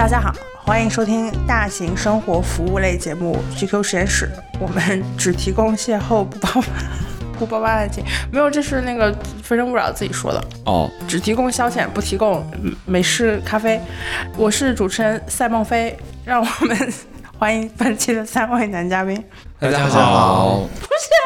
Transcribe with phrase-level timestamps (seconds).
[0.00, 0.34] 大家好，
[0.64, 6.64] 欢迎收听大型生活服务类节目《GQ 实验室》，我们只提供邂逅不包
[7.38, 8.02] 不包办案件，
[8.32, 9.12] 没有，这是那个
[9.42, 12.42] 《非诚勿扰》自己说的哦，只提供消遣，不提供
[12.86, 13.78] 美式咖啡。
[14.38, 15.94] 我是主持人赛梦飞，
[16.24, 16.92] 让我们
[17.38, 19.22] 欢迎本期的三位男嘉宾。
[19.58, 20.62] 大家好，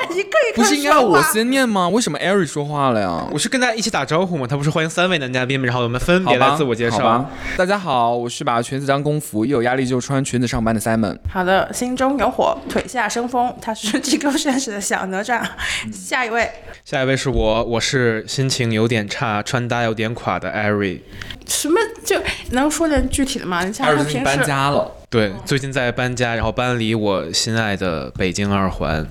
[0.06, 1.88] 不是一个一个不是应该我先念吗？
[1.88, 3.26] 为什么艾瑞说话了呀？
[3.32, 5.66] 我是跟大家一起打招呼嘛，他不是欢迎三位男嘉宾吗？
[5.66, 7.30] 然后我们分别来自我介绍。
[7.56, 11.18] 大家好，我是把裙子当工服，一有压力就穿裙子上班的 Simon。
[11.28, 15.42] 好的，心中有火，腿下生风，他是机构实验室的小哪吒。
[15.92, 16.50] 下一位，
[16.84, 21.02] 下一位是我，我是心情有点差，穿搭有点垮的艾瑞。
[21.46, 22.18] 什么就
[22.52, 23.64] 能说点具体的吗？
[23.64, 29.06] 你像他平时搬家了，对，最近在搬家，然后搬离我心爱的北京二环。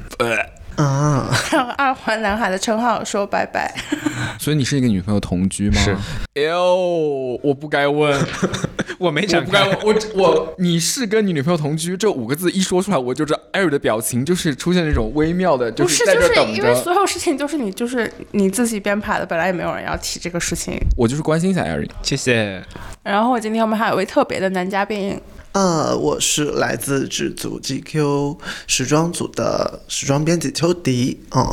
[0.75, 1.29] 啊，
[1.77, 3.73] 二环男孩的称号说拜拜。
[4.39, 5.75] 所以你是一个女朋友同居吗？
[5.81, 5.95] 是。
[6.35, 8.19] 哎呦，我不该问，
[8.97, 16.53] 我没讲，不该问，我我你是跟你女朋友同居这五个字一说出来，我就知道艾瑞的表情就是出现那种微妙的，就是在这等着。
[16.53, 20.79] 因为所有事情都是你就是你自己编排的，本来也没有人要提这个事情。
[20.97, 22.63] 我就是关心一下艾瑞，谢谢。
[23.03, 25.19] 然后今天我们还有一位特别的男嘉宾。
[25.53, 31.21] 呃，我是来自制组 GQ 时装组的时装编辑秋迪。
[31.35, 31.47] 嗯，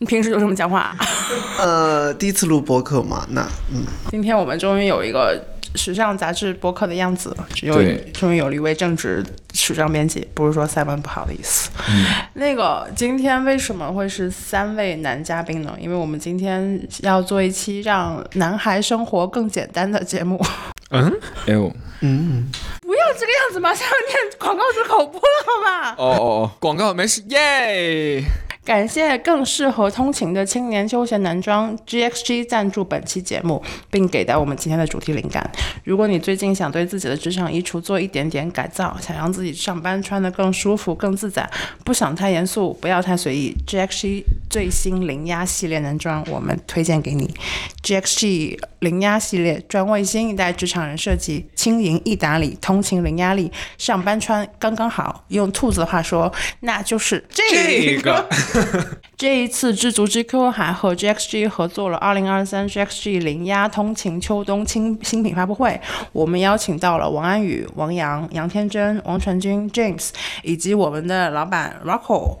[0.00, 0.96] 你平时就这么讲话？
[1.60, 3.84] 呃，第一次录播客嘛，那嗯。
[4.10, 5.40] 今天我们终于有一个
[5.76, 7.80] 时尚杂志播客的样子，只有
[8.12, 11.70] 终于有了一位正直时装编辑，不是说赛文不好的意思。
[11.88, 12.04] 嗯。
[12.34, 15.76] 那个今天为什么会是三位男嘉宾呢？
[15.78, 20.44] 因为我们今天要做一期让男孩生活更简单的节目。
[20.90, 21.12] 嗯？
[21.46, 21.72] 哎呦。
[22.00, 22.50] 嗯。
[22.94, 25.94] 不要这个样子马上要念广告词口播了，好吧？
[25.98, 28.22] 哦哦哦，广告没事，耶！
[28.64, 35.48] 感谢更适合通勤的青年休闲男装 GXG 赞助本期节目，并给到我们今天的主题灵感。
[35.84, 41.48] 如果你最近想对自己的职场衣橱做一点点改造，想让自己上班穿得更舒服、更自在，
[41.84, 47.34] 不想太严肃，不要太随意，GXG 最新零压系列男装我们推荐给你。
[47.82, 55.22] GXG 零压系列专为新一代职场人设计，轻盈易打理，通勤零压力，上班穿刚刚好。
[55.28, 58.26] 用兔子的话说，那就是这个。
[59.16, 65.80] 这一次知足 GQ 还和 GXG 合作了二零二三 GXG 零压通勤秋冬新新品发布会，
[66.12, 70.10] 我们邀请到了王安宇、王阳、杨天真、王传君、James
[70.42, 72.36] 以及我们的老板 Rocko。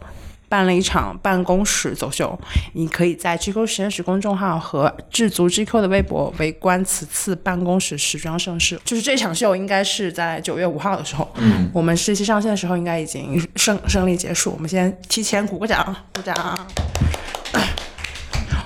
[0.54, 2.38] 办了一场办公室走秀，
[2.74, 8.80] 你可以在 GQ 实验室公众号和智足 GQ 的微博围观此次办公室时装盛世。
[8.84, 14.52] 就是这场秀应该是在九月五号的时候，嗯，我们实习上线的时候应该已经胜胜利结束。
[14.52, 16.56] 我们先提前鼓个掌，鼓掌。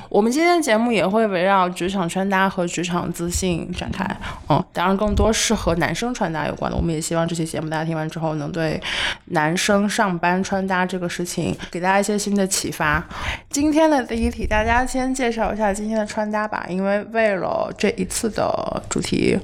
[0.08, 4.04] 我们今天的节目也会围绕职场穿搭和职场自信展开，
[4.48, 6.76] 嗯，当然更多是和男生穿搭有关的。
[6.76, 8.80] 我们也希望这期节目大家听完之后，能对
[9.26, 13.06] 男生上班穿搭这个事情给大家一些新的启发。
[13.50, 19.38] 今天的第一题，大家先介绍一下今天的穿搭吧，因为为了这一次的主题，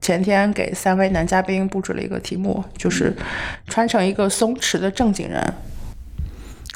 [0.00, 3.12] 前天给三位男嘉宾布置了一个题目，就是
[3.66, 5.42] 穿成一个松弛的正经人。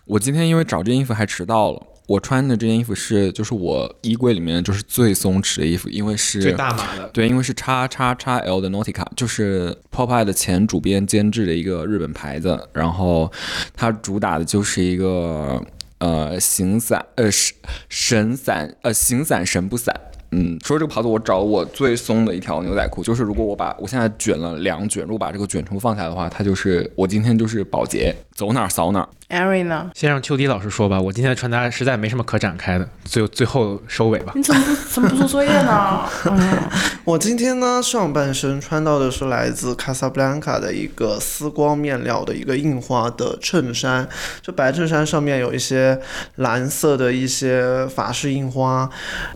[0.05, 1.83] 我今天因为找这衣服还迟到了。
[2.09, 7.07] 我穿的这件衣服是，就是我衣柜里面就是最松弛的衣服，因为是最大码的。
[7.13, 12.59] 对，因为是叉叉叉 L 的 Nautica，就是 Popeye 的前主编监制的一个日本牌子。
[12.73, 13.31] 然后
[13.75, 15.63] 它主打的就是一个
[15.99, 17.55] 呃形散呃神
[17.91, 19.95] 神散呃形散神不散。
[20.31, 29.09] 嗯，说这个袍子我找我最松的一条牛仔裤，就是如果我把我现在卷了两卷，如果把这个卷成放下的话，它就是我今天就是保洁，走哪扫哪。
[29.27, 29.91] 艾瑞呢？
[29.95, 30.99] 先让秋迪老师说吧。
[30.99, 34.33] 我今天的穿搭实在没什么可展开的，最最后收尾吧。
[34.37, 36.09] 你怎么不怎么不做作业呢？
[37.05, 44.09] 我今天呢上半身穿到的是来自卡萨布兰卡的一个丝光面料的一个印花的衬衫，
[44.41, 46.01] 这白衬衫上面有一些
[46.37, 48.89] 蓝色的一些法式印花，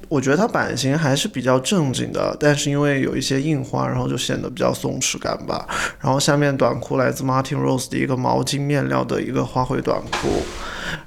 [0.08, 5.66] 我觉得它版型还是比较正经的，但是因为有一些印花，然后就显得比较松弛感吧。
[6.00, 9.82] 然后下面短裤来自 Martin Rose 的一个毛巾面料要的一个花卉。
[9.82, 10.44] 短裤，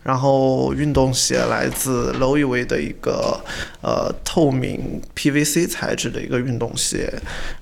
[0.03, 3.39] 然后运动鞋来自 Loewe 的一个
[3.81, 7.13] 呃透明 PVC 材质的一个运动鞋，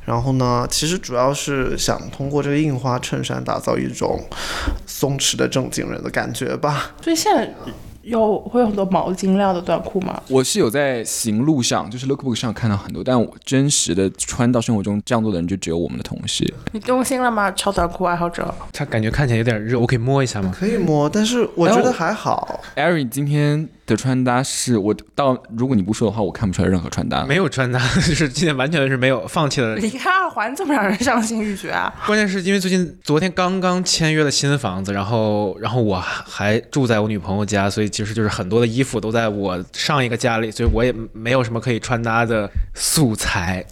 [0.06, 4.28] 然后呢，其实主要是想通过这个印花衬衫打造一种
[4.88, 6.96] 松弛的正经人的感觉吧。
[7.04, 7.54] 所以现在。
[8.04, 10.22] 有会有很多毛巾料的短裤吗？
[10.28, 16.54] 我是有在行路上，就是 lookbook 上看到很多，但我真实的穿到生活中这样做的人就只有我们的同事。
[16.74, 18.54] 你动心了吗，超短裤爱好者？
[18.72, 20.54] 他感觉看起来有点热，我可以摸一下吗？
[20.58, 22.60] 可以摸，但是我觉得还好。
[22.76, 27.26] 艾瑞今天的穿搭是我到，如果你不说的话，我看不出来任何穿搭。
[27.26, 29.76] 没有穿搭，就是今天完全是没有放弃了。
[29.84, 31.94] 离开二环这么让人伤心欲绝啊！
[32.06, 43.66] 关键是因为最近昨天刚刚签约了新房子，然后然后我还住在我女朋友家，所以其实就是很多的衣服都在我上一个家里，所以我也没有什么可以穿搭的素材。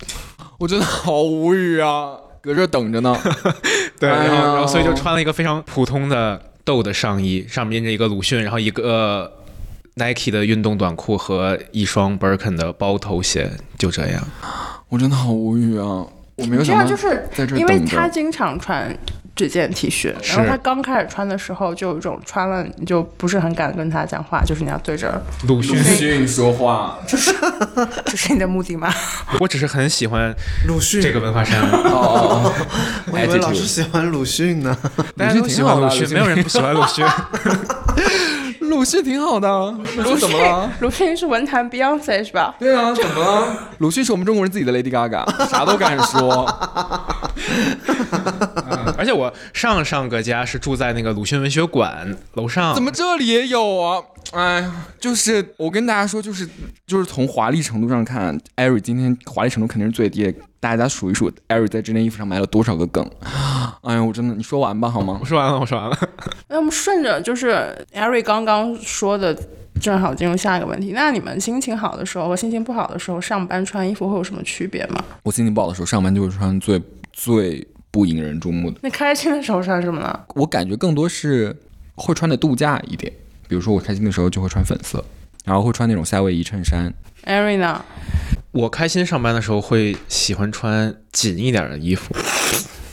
[0.58, 2.12] 我真的好无语啊，
[2.42, 3.18] 搁这等着呢。
[3.98, 9.32] 对，然后然后所以就穿了一个非常普通的豆的上衣，上面印着一个鲁迅，然后一个
[9.96, 14.24] Nike 的运动短裤和一双 Birkin 的包头鞋，就这样。
[14.90, 16.06] 我真的好无语啊！
[16.36, 18.98] 我没有这想到样就是因为他经常穿
[19.36, 26.98] 这件 T 恤，然后他刚开始穿的时候就有一种穿了你就不是很敢跟他讲话，就是你要对着，鲁迅鲁，迅说话。
[27.08, 27.16] 这
[28.18, 28.92] 是你的目的吗？
[29.40, 30.34] 我只是很喜欢
[30.68, 32.54] 鲁迅这个文化衫，哦哦
[33.12, 34.76] 我以为老师喜欢鲁迅呢。
[35.16, 37.06] 大家都喜欢鲁迅，没有人不喜欢鲁迅。
[38.72, 39.48] 哦，鲁迅挺好的。
[39.98, 40.72] 鲁迅怎么了？
[40.80, 42.56] 鲁迅是文坛 Beyonce 是吧？
[42.58, 43.46] 对啊， 怎么了？
[43.80, 46.46] 鲁迅是我们中国人自己的 Lady Gaga， 啥都敢说。
[48.98, 54.02] 而且我上上个家是住在那个鲁迅文学馆楼上，怎么这里也有啊？
[54.34, 56.48] 哎呀，就是我跟大家说，就是
[56.88, 60.34] 就是从华丽程度上看，艾瑞今天华丽程度肯定是最低的。
[60.60, 63.04] 大家数一数，艾瑞在这件衣服上埋了多少个梗？
[63.82, 65.26] 哎呀，我真的，你说完吧好吗我？
[65.26, 65.98] 说完了，我说完了。
[66.48, 69.36] 那我们顺着就是 Eric 刚刚说的，
[69.82, 70.92] 正好进入下一个问题。
[70.94, 75.04] 那你们心情好的时候和心情不好的时候上班穿衣服会有什么区别吗？
[75.24, 76.80] 我心情不好的时候，上班就会穿最
[77.12, 78.78] 最不引人注目的。
[78.84, 80.20] 那开心的时候穿什么呢？
[80.36, 81.56] 我感觉更多是
[81.96, 83.12] 会穿的度假一点，
[83.52, 85.04] 比如说我开心的时候就会穿粉色，
[85.44, 86.94] 然后会穿那种夏威夷衬衫。
[87.26, 87.84] Eric 呢？
[88.52, 92.16] 我开心上班的时候会喜欢穿紧一点的衣服，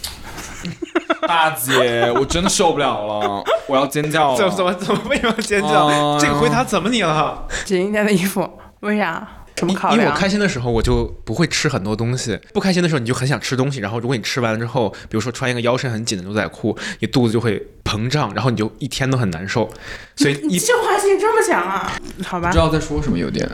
[1.28, 4.36] 大姐，我真的受不了了，我要尖叫了！
[4.36, 5.86] 怎么怎么怎么为什么要尖叫？
[5.86, 7.46] 哎这个回答怎么你了？
[7.64, 9.28] 紧一点的衣服，为啥？
[9.58, 9.98] 什么考量？
[9.98, 19.68] 因为我开心的时候我就不会吃很多东西，不开心的时候你就很想吃东西，然后如果你吃完了之后，比如说穿一个腰身很紧的牛仔裤，你肚子就会膨胀，然后你就一天都很难受，
[20.16, 21.92] 所以一你这话性这么强啊？
[22.24, 23.48] 好吧不知，道在说什么，有点，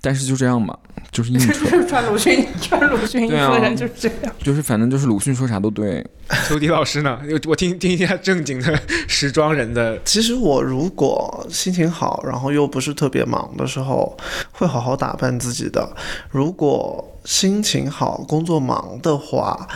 [0.00, 0.78] 但是就这样吧，
[1.10, 4.32] 就是硬扯， 穿鲁迅 穿鲁迅衣服的人就是这样。
[4.42, 6.04] 就是反正就是鲁迅说啥都对。
[6.46, 7.18] 秋迪老师呢？
[7.46, 8.78] 我听听一下正经的
[9.08, 14.14] 时装人的， 其实我如果心情好，然后又不是特别忙的时候，
[14.52, 15.96] 会好好打扮自己的。
[16.30, 19.68] 如果心情好、工作忙的话，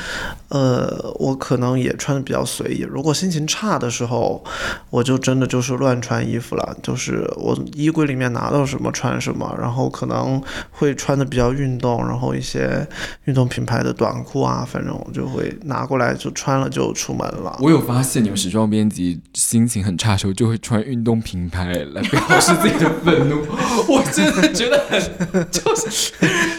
[0.49, 2.81] 呃，我可能也穿的比较随意。
[2.81, 4.43] 如果心情差的时候，
[4.91, 12.87] 我就真的就是乱穿衣服了，就是我衣柜里面拿到什么穿什么，然后可能会穿的比较运动，然后一些
[13.25, 17.59] 运动品牌的短裤啊，反正我就会拿过来就穿了就出门了。
[17.61, 23.43] 我有发现，你们时装编辑心情很差的时候，就会穿运动品牌来表示自己的愤怒。
[23.89, 26.13] 我真的觉得很，就是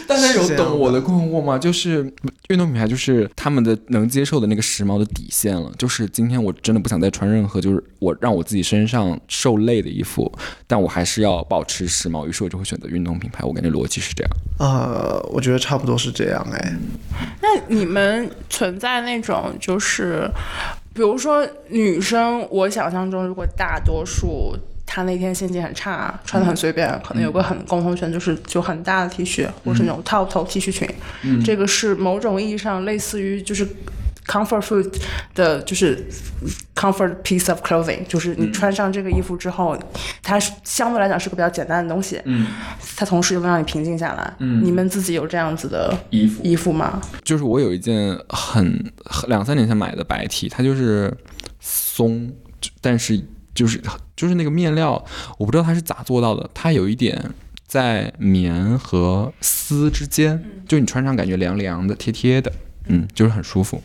[0.06, 1.58] 大家有懂我的困惑吗？
[1.58, 2.02] 就是
[2.48, 5.70] 运动品牌就是他们的能接受的那个时髦的底线了。
[5.78, 10.30] 就是今天我真的不想再穿任何就是我让我自己身上受累的衣服，
[10.66, 13.44] 但我还是要保持时髦，于是我就会选择运动品牌。
[13.44, 14.30] 我感觉逻辑是这样。
[14.58, 16.76] 呃，我觉得差不多是这样哎。
[17.40, 20.30] 那你们存在那种就是，
[20.92, 24.56] 比如说女生，我想象中如果大多数。
[24.94, 30.88] 她那天心情很差，穿的很随便，可能有个很共同圈，就是就很大的 T 恤，或是那种套头 T 恤裙。
[31.44, 33.66] 这个是某种意义上类似于就是
[34.24, 34.88] comfort food
[35.34, 36.06] 的，就是
[36.76, 39.76] comfort piece of clothing，就是你穿上这个衣服之后，
[40.22, 42.46] 它是相对来讲是个比较简单的东西，嗯，
[42.96, 44.32] 它同时又能让你平静下来。
[44.38, 47.02] 嗯你们自己有这样子的衣服衣服吗？
[47.24, 51.12] 就是我有一件很很两三年前买的白 T，它就是
[51.58, 52.32] 松，
[52.80, 53.20] 但是
[53.54, 53.82] 就是
[54.16, 55.04] 就是那个面料，
[55.38, 57.30] 我不知道它是咋做到的，它有一点
[57.66, 62.52] 在棉和丝之间，就你穿上感觉凉凉的、贴贴的，
[62.88, 63.82] 嗯，就是很舒服。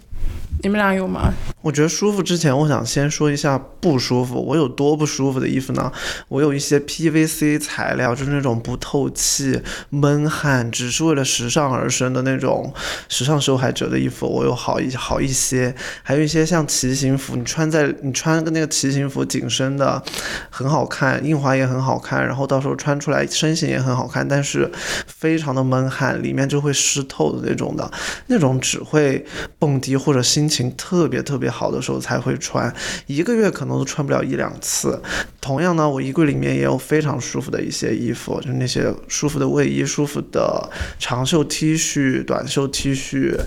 [0.61, 1.33] 你们俩有吗？
[1.61, 4.35] 我觉得舒服之前，我想先说一下不舒服。
[4.35, 5.91] 我有多不舒服的衣服呢？
[6.27, 12.73] 我有一些 PVC 材料，就是那种不透气、闷汗，只是为了时尚而生的那种
[13.07, 15.73] 时尚受害者的衣服，我有好一好一些。
[16.03, 20.01] 还有一些像骑行服，你穿在你穿个那个骑行服紧身的，
[20.49, 24.69] 很好看，印花也很好看，然后到时候穿出来身形也很好看，但是
[25.07, 27.89] 非常的闷汗，里面就会湿透的那种的，
[28.27, 29.25] 那种只会
[29.57, 32.73] 蹦迪或者心情特别特别好的时候才会穿，
[33.05, 35.01] 一个月可能都穿不了一两次。
[35.39, 43.39] 同样呢，我衣柜里面也有非常舒服的一些衣服，就那些舒服的卫衣、舒服的长袖 T 恤、短袖 T 恤，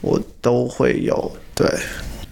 [0.00, 1.32] 我都会有。
[1.54, 1.66] 对，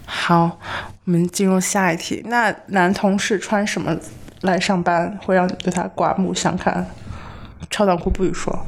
[0.04, 0.58] 好，
[1.04, 2.22] 我们进入下一题。
[2.26, 3.96] 那男同事穿什么
[4.40, 6.86] 来上班会让你对他刮目相看？
[7.70, 8.66] 超短裤不许说，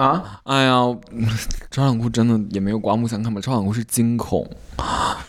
[0.00, 0.72] 啊，哎呀，
[1.12, 1.26] 嗯
[1.70, 3.38] 超短裤真的也没有刮目相看吧？
[3.38, 4.48] 超短裤是惊恐，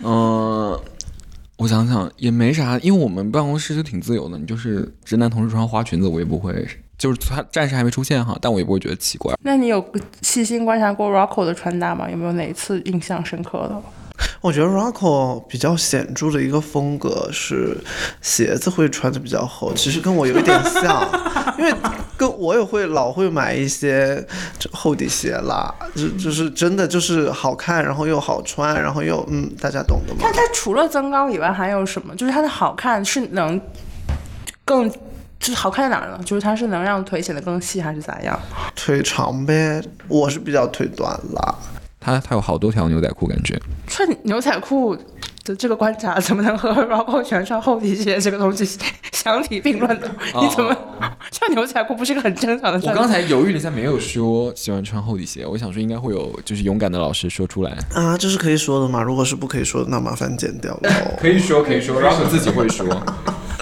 [0.02, 0.80] 嗯、
[1.58, 6.66] 我想想也没啥，因为我们办公室就挺自由的，你就是直男同事穿花裙子，我也不会，
[6.98, 9.36] 就是他暂时还没出现哈，但我也不会觉得奇怪。
[9.44, 9.86] 那你有
[10.22, 12.10] 细心观察过 Rocco 的穿搭吗？
[12.10, 13.82] 有没有哪一次印象深刻的？
[14.42, 17.78] 我觉得 Rocco 比较显著的一个风格是
[18.22, 21.08] 鞋子会穿的比较厚，其实跟我有一点像，
[21.58, 21.74] 因为
[22.18, 24.26] 跟我也会老会买一些
[24.58, 30.34] 这厚底鞋啦，就就是真的就是好看，然后又好穿，然后又嗯，大家懂的嘛但。
[30.34, 32.16] 它除了增高以外还有什么？
[32.16, 33.60] 就是它的好看是能
[34.66, 34.92] 更。
[35.42, 36.20] 就是好看在哪儿呢？
[36.24, 38.40] 就是它是能让腿显得更细，还是咋样？
[38.76, 41.56] 腿长呗，我是比较腿短啦。
[42.02, 44.96] 他他有好多条牛仔裤，感觉穿牛仔裤
[45.46, 48.66] 的这个观察怎么能和 Rocco 全穿厚底鞋这个东西
[49.14, 50.10] 相提并论呢？
[50.42, 50.76] 你怎么
[51.32, 52.90] 穿牛仔裤不是一个很正常的？
[52.90, 57.78] 我刚才犹豫了一下，没有说喜欢穿厚底鞋，我想说应该会有就是勇敢的老师说出来。
[57.94, 59.02] 啊，这是可以说的吗？
[59.04, 60.90] 如果是不可以说的，那麻烦剪掉了。
[61.20, 62.86] 可以说可以说，然后自己会说。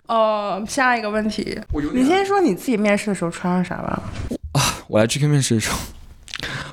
[0.08, 1.60] 呃， 下一个问题，
[1.94, 4.02] 你先说你自己面试的时候穿了啥吧？
[4.54, 5.78] 啊我来 GQ 面试的时候，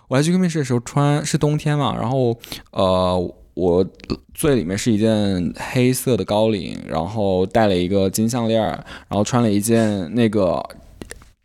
[0.08, 2.38] 我来 GQ 面试的时候穿是冬天嘛，然后
[2.70, 3.86] 呃，我
[4.34, 10.62] 最里面是一件黑色的高领，然后戴了一个金项链，然后穿了一件那个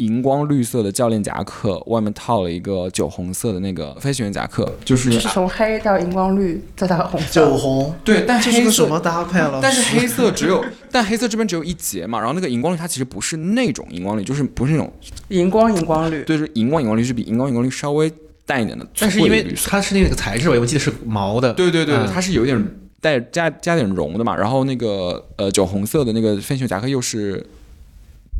[0.01, 7.27] 荧光绿色的教练夹克，外面套了一个酒红色的那个飞行员夹克，就是就是从黑到荧光绿再到红色。
[7.31, 9.59] 酒红，对，但黑色这是个什么搭配了？
[9.61, 14.91] 但是黑色只有，但黑色这边只有一节嘛，然后那个荧光绿它其实不是那种荧光绿，就是不是那种，
[15.27, 18.11] 荧光荧光绿，对，是荧光荧光绿是比荧光荧光绿稍微
[18.45, 19.53] 淡一点的但是因为。
[19.65, 21.53] 它是那个材质，我记得是毛的。
[21.53, 27.45] 对对对，对嗯它是有点带加加点绒的嘛，然后那个呃酒红色的那个飞行员夹克又是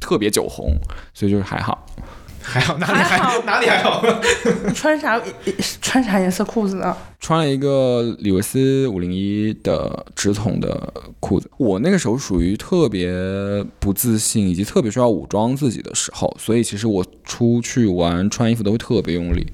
[0.02, 0.76] 特别酒红，
[1.14, 1.86] 所以就是还好。
[2.44, 4.04] 还好哪里还好还哪里还好？
[4.66, 5.22] 你 穿啥
[5.80, 6.98] 穿啥颜色裤子呢？
[7.20, 11.48] 穿了一个李维斯五零一的直筒的裤子。
[11.58, 13.14] 我那个时候属于特别
[13.80, 19.46] 不自信，以及特别需要武装自己的时候，所以其实我出去玩穿衣服都会特别用力，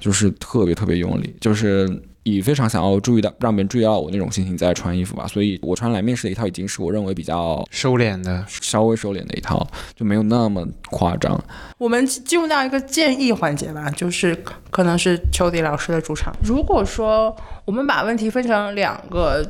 [0.00, 1.88] 就是特别特别用力，就是
[2.24, 5.26] 以非常想要注意到让别人注意到我那种心情在穿衣服吧。
[5.26, 11.42] 所以我穿来面试的一套已经是我认为比较收敛的，稍微收敛的一套，就没有那么夸张。
[11.78, 14.36] 我们进入到一个建议环节吧，就是
[14.70, 16.34] 可能是秋迪老师的主场。
[16.44, 19.44] 如果说我们把问题分成两个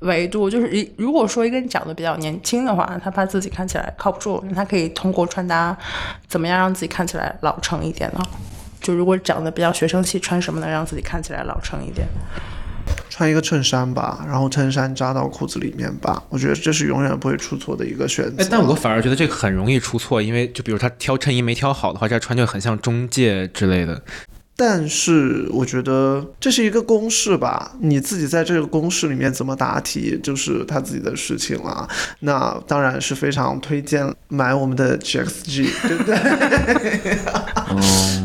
[0.00, 5.76] 维度，就是一如果说一个人长得比较年轻的话，他怕自己看起来靠不住，那他可以通过穿搭
[6.28, 8.20] 怎么样让自己看起来老成一点呢？
[8.82, 12.06] 就如果长得比较学生气，穿什么能让自己看起来老成一点？
[13.08, 18.42] 穿一个衬衫吧，然后衬衫扎到裤子里面吧，我觉得这是永远不会出错的一个选择。
[18.42, 24.02] 哎，但我反而觉得这个很容易出错，因为就比如他挑衬衣没挑好的话，这样穿就很像中介之类的。
[24.54, 31.88] 但是我觉得这是一个公式吧，你自己在这个公式里面怎么答题，就是他自己的事情了。
[32.20, 36.16] 那当然是非常推荐买我们的 GXG，对不对？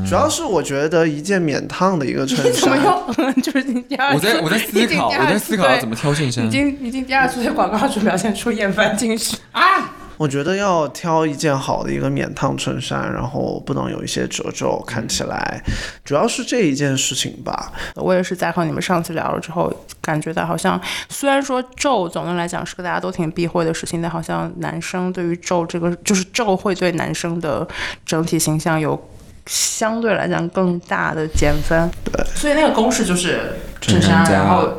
[0.08, 6.50] 主要是我觉得一件免烫的一个衬你怎么衫，又 就是你第二次我在我在思考，我在思考要怎么挑衬衫已。
[6.50, 9.94] 经已经第二次在广告主表现出厌烦情绪啊！
[10.16, 15.62] 我觉得要挑一件好的一个免烫衬衫，然后不能有一些褶皱，看起来
[16.06, 17.74] 主要是这一件事情吧。
[17.96, 19.72] 我也是在和你们上次聊了之后，
[20.02, 27.68] 感觉到好像虽然说皱总的来讲是个大家都挺避讳的事情，但好像男生对于皱这个就是皱会对男生的
[28.06, 29.00] 整体形象有
[29.48, 31.90] 相对来讲更大的减分。
[32.04, 34.70] 对，所以那个公式就是衬衫，加然后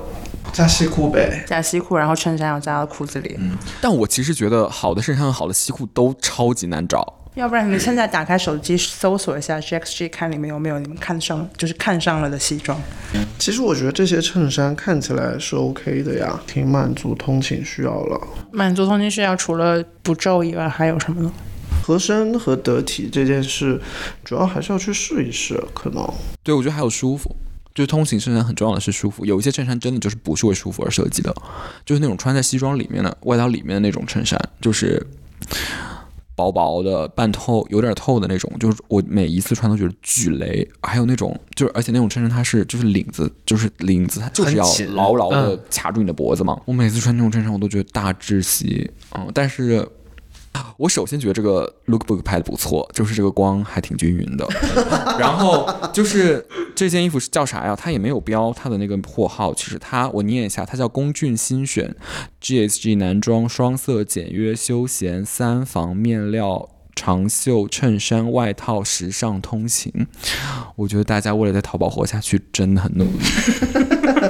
[0.53, 3.39] 加西裤呗，加西裤，然后衬衫要加到裤子里。
[3.81, 7.15] 但我其实觉得好的衬衫和好的西裤都超级难找。
[7.35, 12.77] 要不然你们现在打开手机搜索一下 GXG，看里面有没有你们看上就是看上了的西装。
[13.39, 18.21] 其实我觉得这些衬衫看起来是 OK 的呀，挺满足通勤需要了。
[18.51, 21.33] 满足通勤需要除了不皱以外还有什么呢？
[21.89, 23.81] 合身和得体这件事，
[24.23, 26.07] 主要还是要去试一试，可能。
[26.43, 27.35] 对，我觉得还有舒服。
[27.75, 31.35] 就是通勤衬衫很重要的是舒服，有一些衬衫真的就是不是为舒服而设计的，
[31.87, 35.07] 就是那种穿在西装里面的外套里面的那种衬衫，就是
[36.35, 40.69] 薄薄的半透有点透的那种，就是我每一次穿都觉得巨雷。
[40.83, 46.61] 还有那种就是而且那种衬衫它是就是领子就是领子它就是要牢牢的嗯卡住你的脖子嘛。
[46.65, 49.89] 我每次穿那种衬衫我都觉得大窒息，嗯，但是
[50.77, 54.47] 我首先觉得这个 lookbook 拍的不错，就是这个光还挺均匀的。
[55.19, 57.77] 然后就是这件衣服是叫啥呀？
[57.77, 59.53] 它也没有标它的那个货号。
[59.55, 61.95] 其实它我念一下，它叫龚俊新选
[62.43, 66.69] GSG 男装双色简约休闲三防面料。
[67.01, 70.09] 长袖衬衫、外套，时尚通勤。
[70.75, 73.21] 我觉得大家为了在淘宝活下去，真的很努力。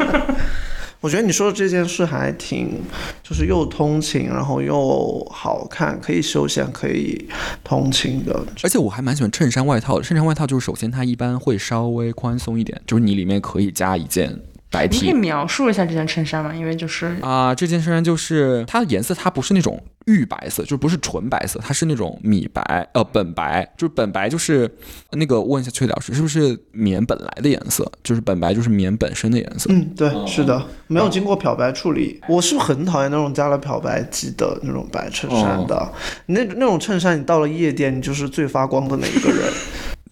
[1.01, 2.81] 我觉得你说的这件事还挺，
[3.23, 7.29] 就是又通勤，然后又好看，可以休闲，可以
[7.63, 8.45] 通勤的。
[8.65, 10.03] 而且我还蛮喜欢衬衫外套的。
[10.03, 14.37] 衬衫外套就是首先它一般会稍微宽松一点，就是你里面可以加一件
[14.71, 15.15] 白你可以 T。
[15.15, 16.55] 描述一下这件衬衫吗？
[16.55, 24.71] 因为就是啊、这件衬衫就是它的颜色，它不是那种玉白色，就不是纯白色，它是那种米白，呃，本白，就是本白，就是
[25.13, 27.91] 那个问一下崔老师，是不是棉本来的颜色？
[28.03, 29.71] 就是本白就是棉本身的颜色。
[29.73, 32.21] 嗯，对，是的，没有经过漂白处理。
[32.29, 35.93] 我是很讨厌那种加了漂白剂的那种白衬衫的。
[36.27, 39.53] 那那种衬衫，你到了夜店，你就是最发光的那一个人。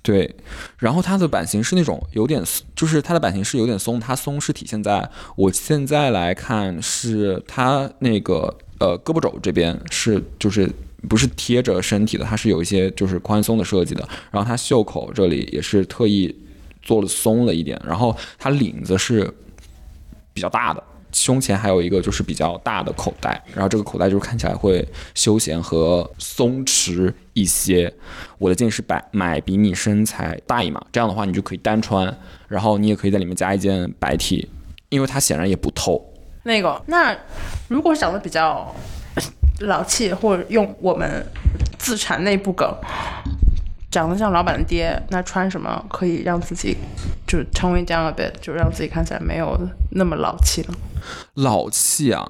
[0.07, 0.37] 对，
[0.79, 2.41] 然后它的版型是那种有点，
[2.77, 10.71] 就是它的版型是有点松，它松是体现在我现在来看是它那个呃胳膊肘这边是就是
[11.09, 16.33] 不是贴着身体的，它是有一些就是宽松的设计的，然后它袖口这里也是特意
[16.83, 19.29] 做了松了一点，然后它领子是
[20.33, 20.81] 比较大的。
[21.17, 27.93] 胸前还有一个就是比较大的口袋，然后这个口袋就是看起来会休闲和松弛一些。
[28.37, 32.15] 我的建议是买买比你身材大一码，这样的话你就可以单穿，
[32.49, 34.51] 然后你也可以在里面加一件白 T，
[34.91, 36.13] 因为它显然也不透。
[36.43, 37.17] 那个，那
[37.69, 38.75] 如果长得比较
[39.61, 41.27] 老气，或者用我们
[41.79, 42.71] 自产内部梗，
[43.97, 46.77] 长得像老板的爹，那穿什么可以让自己
[47.27, 49.59] 就成为这样的 bit，就让自己看起来没有
[49.93, 50.75] 那么老气呢？
[51.33, 52.23] 老气啊！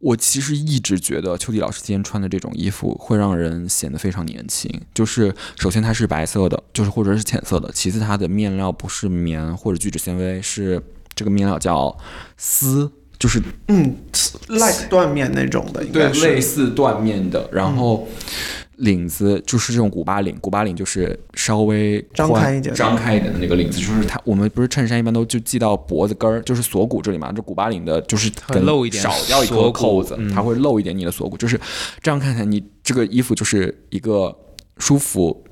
[0.00, 4.68] 我其实一直觉得秋迪老师今天穿的这种衣服会让人显得非常年轻。
[4.92, 10.82] 就是首先它是白色的，就是或者是浅色的；其次它的面料不是棉或者聚酯纤维，是
[11.14, 11.96] 这个面料叫
[12.36, 12.90] 丝，
[13.20, 13.94] 就是嗯
[14.48, 16.10] ，like 缎面那种的，对。
[16.10, 18.08] 类似缎面的，然后。
[18.76, 27.30] 领子就是这种古巴领，古巴领就是稍微张宽开一点张开一点的那个领子，就是它我们不是衬衫一般都就系到脖子根儿，就是锁骨这里嘛。
[27.32, 31.60] 这古巴领的就是会跟露一点少掉一颗扣子，嗯它会露一点你的锁骨，就是
[32.02, 34.36] 这样看起来你这个衣服就是一个
[34.78, 35.44] 舒服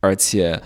[0.00, 0.60] 而且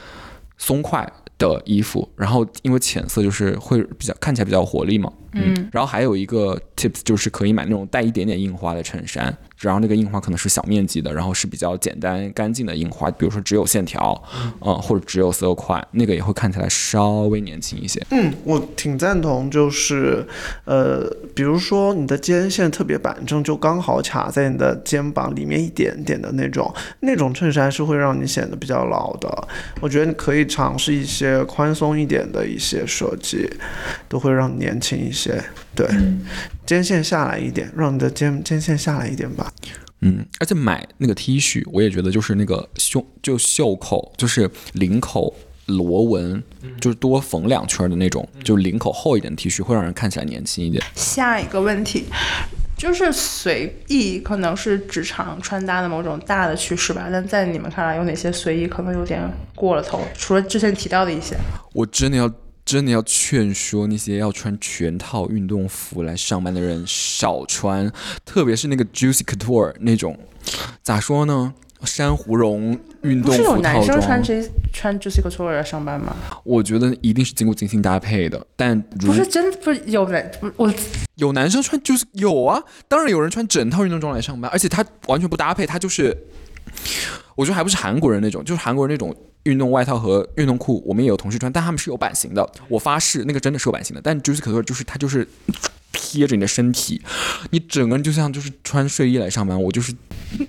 [0.58, 2.08] 松快的衣服。
[2.16, 5.68] 然后因为浅色就是会比较看起来比较有活力嘛，嗯。
[5.72, 14.20] 然后还有一个 tips 就是可以买那种带一点点印花的衬衫，然后那个印花可能是小面积的，然后是比较简单干净的印花，比如说只有线条，
[14.60, 18.04] 嗯，或者只有色块，那个也会看起来稍微年轻一些。
[18.10, 20.26] 嗯，我挺赞同，就是，
[20.64, 29.48] 呃，比如说你的肩线特别板正，就刚好卡在你的肩膀里面一点点的那种，那种衬衫是会让你显得比较老的。
[29.80, 33.48] 我觉得你可以尝试一些宽松一点的一些设计，
[34.08, 35.42] 都会让你年轻一些。
[35.74, 35.86] 对，
[36.66, 39.52] 肩线下来一点，让你的肩肩线下来一点吧。
[40.00, 45.34] 嗯，而且买那个 T 恤，我也觉得就是那个胸就袖口，就是领口
[45.66, 46.42] 螺纹，
[46.80, 50.82] 就是多缝两圈的那种，就是领口厚一点的 T 恤，会让人看起来年轻一点。
[50.94, 52.06] 下一个问题
[52.76, 59.22] 就是随意可能是职场穿搭的某种大的趋势吧，但在你们看来有哪些随意可能有点
[59.54, 60.02] 过了头？
[60.18, 61.36] 除了之前提到的一些，
[61.72, 62.28] 我真的要
[62.72, 67.92] 真的要劝说那些要穿全套运动服来上班的人少穿，
[68.24, 70.18] 特别是那个 Juicy Couture 那种，
[70.82, 71.52] 咋说呢？
[71.84, 74.24] 珊瑚绒运不是有动服套男生穿
[74.72, 76.16] 穿 Juicy Couture 来上班吗？
[76.44, 78.46] 我觉得一定是经过精心搭配的。
[78.56, 80.72] 但如不是真不是有男不我
[81.16, 86.16] 有男生穿就是有啊，当然有人穿整套运动装来上班，而且他完全不搭配，他就是，
[87.34, 95.26] 我觉得还不是韩国人那种，就是韩国人那种运动外套和运动裤，我们也有同事穿，但他们是有版型的，我发誓那个真的是有版型的，但 Juicy Couture 就是它就是
[95.92, 97.02] 贴着你的身体，
[97.50, 99.92] 你整个人就像就是穿睡衣来上班，我就是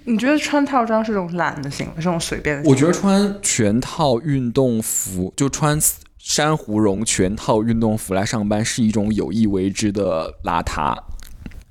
[0.06, 2.69] 你觉得穿套装是种懒的行为，是种随便的？
[2.69, 5.79] 我觉得穿全套运动服，就穿
[6.17, 10.97] 珊瑚绒全套运动服来上班是一种有意为之的邋遢。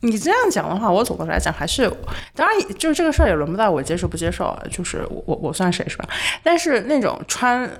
[0.04, 1.90] 你这样讲的话，我总的来讲还是，
[2.34, 6.08] 当然就是这个事儿也轮不到我接受不接受，就是我我我算谁是吧？
[6.42, 7.70] 但是那种穿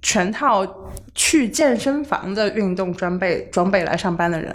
[0.00, 0.66] 全套
[1.14, 4.54] 去健身房的运动装备装备来上班的人，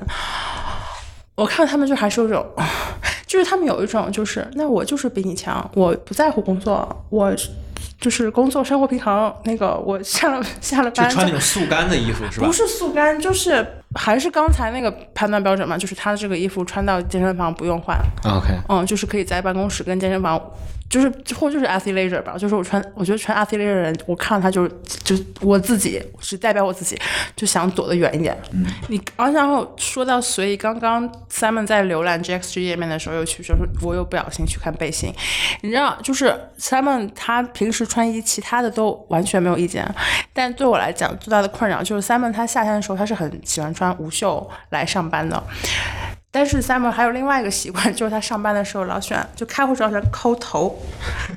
[1.35, 2.45] 我看他们就还是有种，
[3.27, 7.31] 就是他们有一种就是，那我就是比你强，我不在乎工作，我
[7.99, 12.53] 就是工作生活平衡，那个 我下了下了班就穿那种速干的衣服是吧不？
[12.53, 13.65] 是速干，就是
[13.95, 20.41] 还是刚才那个判断标准嘛，就是他的这个衣服穿到健身房不用换，OK，嗯，就是可以在办公室跟健身房，
[20.89, 24.71] 就是或就是 athleisure 吧，就是我穿，我觉得穿 athleisure 的人，我看到他就是
[25.03, 26.99] 就我自己，只代表我自己，
[27.35, 28.35] 就想躲得远一点。
[28.87, 35.13] 你，然后说到所以，刚刚 Simon 在浏览 GXG 页面的时候，又去说，我又不小心去看背心，
[35.61, 39.87] 你知道，就是 Simon 他平时穿衣，其他的都完全没有意见，
[40.33, 45.43] 但对我来讲最大的困扰就是 Simon 他夏天的时候他是很喜欢穿无袖来上班的。
[46.31, 50.79] 但是 Simon 还有另外一个习惯， 就是他上班的时候老喜欢就开会时候喜欢抠头，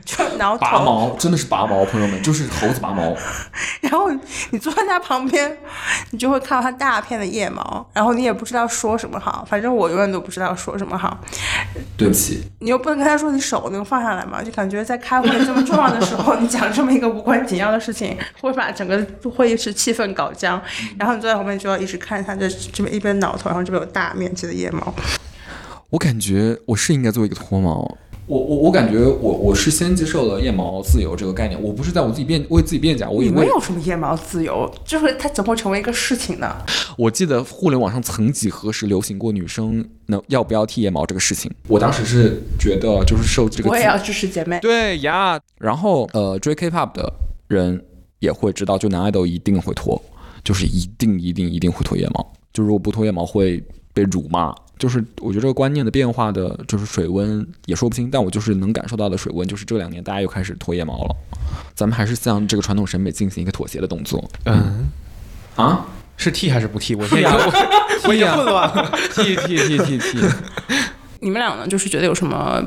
[0.05, 3.17] 就挠头，拔毛真的是拔毛，朋友们，就是猴子拔毛。
[3.81, 4.11] 然后
[4.51, 5.57] 你坐在他旁边，
[6.11, 11.19] 你就会看到他大片的腋毛，然后你也不知道说什么好，反正我永远都不知道说什么好。
[11.97, 14.43] 对不起，你又不能跟他说你手能放下来吗？
[14.43, 20.61] 就感觉在开会这么重要的时候，你讲这么一个无关紧要的事情，会把整个会议室气氛搞僵。
[20.99, 24.82] 然后你坐在旁边就要一直看他这这边一边挠头，然后这边有大面积的腋毛。
[25.90, 27.99] 我感觉我是应该做一个脱毛。
[28.27, 34.73] 我我我感觉我我是先接受了腋毛自由这个概念，我不是在我自己辩为自己辩解，我以为你们有什么腋毛自由？
[34.85, 36.57] 就是它怎么会成为一个事情呢？
[36.97, 44.61] 我记得互联网上曾几何时流行过女生能要不要剃腋毛这个事情，我当时是觉得就是受这个我也要支持姐妹。
[44.61, 47.12] 对呀，然后呃追 K-pop 的
[47.49, 47.85] 人
[48.21, 50.01] 也会知道，就男爱豆一定会脱，
[50.45, 53.62] 就是一定一定一定会脱腋毛，就如果不脱腋毛会
[53.93, 54.55] 被辱骂。
[54.79, 61.17] 就是我觉得这个观念的变化的，就是水温也说不清，但我就是能感受到的水温，就是这两年大家又开始脱腋毛了。
[61.75, 64.91] 咱们还是向这个传统审美进行一个妥协的动作嗯，
[65.55, 65.87] 啊！
[66.17, 66.95] 是剃还是不剃？
[66.97, 67.49] 我现在已经我
[68.09, 68.99] 我已经混乱了。
[69.15, 70.19] 剃剃剃剃剃，
[71.21, 71.67] 你们俩呢？
[71.69, 72.61] 就是觉得有什么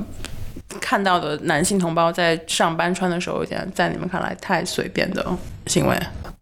[0.79, 5.25] 看到的男性同胞在上班穿的时候，有点在你们看来太随便的
[5.67, 5.97] 行为？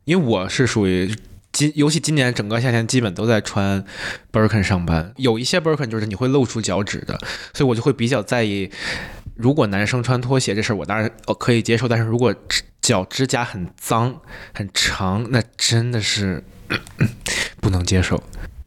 [0.06, 1.12] 因为我是属于
[1.54, 3.86] 今，尤其今年整个夏天基本都在穿
[4.32, 7.18] Birkin 上班，有一些 Birkin 就是你会露出脚趾的，
[7.54, 8.70] 所以我就会比较在意。
[9.36, 12.36] 如果男生穿拖鞋这事儿，我当然呃可以接受，但是如果
[12.82, 14.20] 脚指甲很脏
[14.54, 16.44] 很长，那真的是
[17.62, 18.22] 不能接受。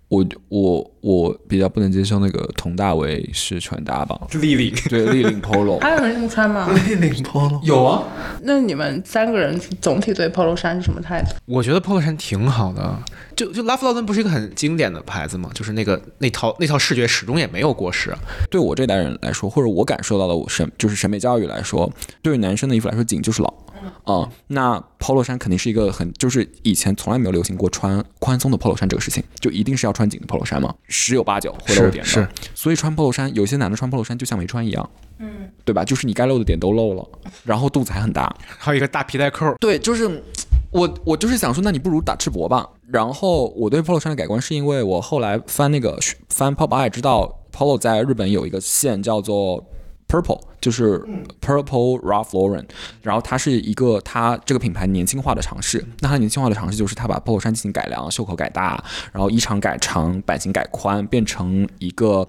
[0.09, 6.69] 我我我比较不能接受那个佟大为式穿搭吧，立领，对立领 polo 还有人这么穿吗？
[6.73, 8.03] 立领 polo 有啊，
[8.43, 11.29] 那你们三个人总体对 polo 衫是什么态度？
[11.45, 12.99] 我觉得 polo 衫挺好的，
[13.37, 15.49] 就就拉夫劳伦不是一个很经典的牌子吗？
[15.55, 18.13] 就是那个那套那套视觉始终也没有过时。
[18.51, 21.89] 对我这代人来说，或者我感受到的我审就是审美教育来说，
[22.21, 23.55] 对于男生的衣服来说，紧就是老。
[24.03, 32.05] 啊、那 polo 衫肯定是一个很，就是以前从来没有流行过穿宽松的 polo 衫这个事情，就一定是要穿紧的 polo 衫嘛，十有八九会露点的。
[32.05, 35.85] 是所以穿 polo 衫，有些男的穿 polo 衫就像没穿一样，嗯，对吧？
[35.85, 37.07] 就是你该露的点都露了，
[37.45, 40.23] 然后肚子还很大，还有一个大皮带扣，对，就是
[40.71, 42.67] 我我就是想说，那你不如打赤膊吧。
[42.91, 45.99] 然后我对 polo 衫的改观是因为我后来翻那个
[46.31, 49.63] 翻 Pop Eye 知道 polo 在日本有一个线叫做
[50.09, 51.01] Purple，就是
[51.41, 52.65] Purple Ralph Lauren，
[53.03, 55.85] 然后它是一个它这个品牌年轻化的尝试。
[56.01, 62.27] 那它年轻化的尝试就是它把 polo 衫进行改良，袖口改大，然后衣长改长，版型改宽，变成一个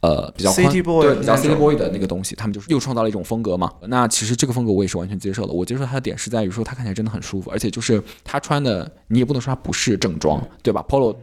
[0.00, 3.70] 呃比较宽 City boy 对比较 city boy 的那个东西，他们就是又创造了一种风格嘛。
[3.88, 5.52] 那其实这个风格我也是完全接受的。
[5.52, 11.14] 我接受它的点是在于说它看起来真的很舒服，而且就是它穿的你也不能说它不是正装，对吧？polo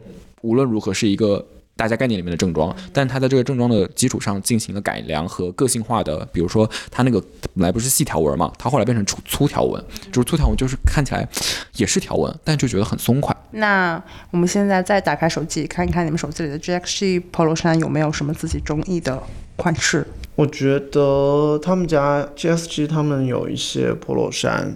[0.42, 1.44] 无论如何是一个。
[1.76, 7.20] 大家概念里面的正装，但它在这个正装的基础上进行了改良和个性化的，比如说它那个
[7.54, 11.28] 本来不是细条纹嘛，它后来变成粗粗条纹，就是粗条纹就是看起来
[11.76, 13.36] 也是条纹，但就觉得很松快。
[13.50, 19.22] 那我们现在再打开手机看一看你们手机里的 GXG polo 衫有没有什么自己中意的
[19.56, 20.06] 款式？
[20.34, 24.74] 我觉得他们家 GSG 他们有一些 polo 衫，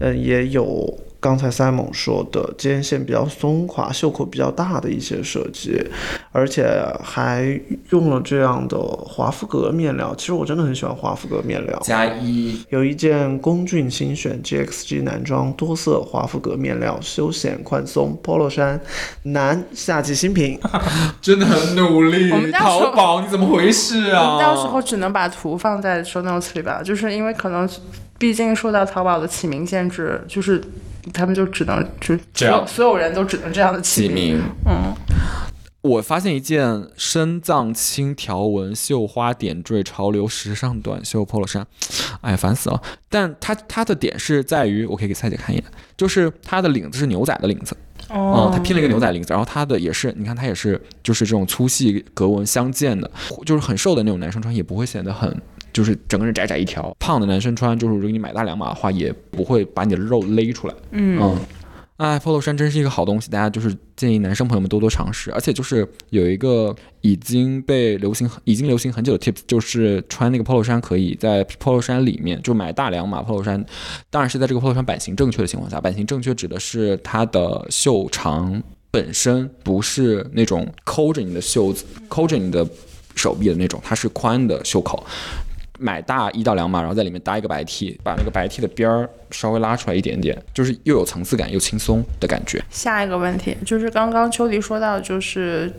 [0.00, 5.78] 嗯，也有刚才 Simon 说的肩线比较松垮、袖口比较大的一些设计，
[6.32, 6.66] 而且
[7.04, 10.14] 还用了这样的华夫格面料。
[10.16, 11.78] 其实我真的很喜欢华夫格面料。
[11.82, 18.80] 加一有一件龚俊新选 GXG 男装多色华夫格面料休闲宽松 polo 衫，
[19.24, 20.58] 男夏季新品。
[21.20, 24.22] 真的很努力淘宝你怎么回事啊？
[24.22, 27.68] 我们到时候只能把图放在 show notes 里吧，就是因为可能
[28.18, 30.62] 毕竟受到淘宝的起名限制，就是
[31.12, 34.40] 他们就只能就只有所有人都只能这样的起起名。
[34.66, 34.94] 嗯，
[35.82, 41.66] 我发现一件深藏青条纹绣花点缀潮流时尚短袖 polo 衫，
[42.20, 42.80] 哎呀烦死了！
[43.08, 45.64] 但它它的点是在于，我可以给蔡姐看一眼，
[45.96, 47.76] 就是它的领子是牛仔的领子，
[48.08, 53.10] 哦嗯，它拼了一个牛仔领子，然后它的也是，你看它也是就是这种粗细格纹相间的，
[53.46, 55.34] 就是很瘦的那种男生穿也不会显得很。
[55.72, 60.74] 就是整个人窄窄一条，胖的男生穿，就是如果你买大两码的话，也不会把你的肉勒出来。
[60.92, 61.38] 嗯，
[61.96, 65.30] 哎，polo 衫真是一个好东西，大家就是建议男生朋友们多多尝试。
[65.32, 73.62] 而且就是有一个已经被流行、已经流行很久的 tips，就是穿那个 polo 衫可以在 polo 衫里面就买大两码 polo 衫，
[74.08, 75.78] 当然是在这个 polo 衫版型正确的情况下。
[75.78, 82.66] 版型正确指的是它的袖长本身不是那种抠着你的袖子、抠着你的
[83.14, 85.04] 手臂的那种，它是宽的袖口。
[85.82, 92.62] 买大一到两码，然后在里面搭一个白 T，把那个白 T 的边儿稍微拉出来一点点，就是又有层次感又轻松的感觉。
[92.68, 95.72] 下一个问题就是刚刚秋迪说到，就是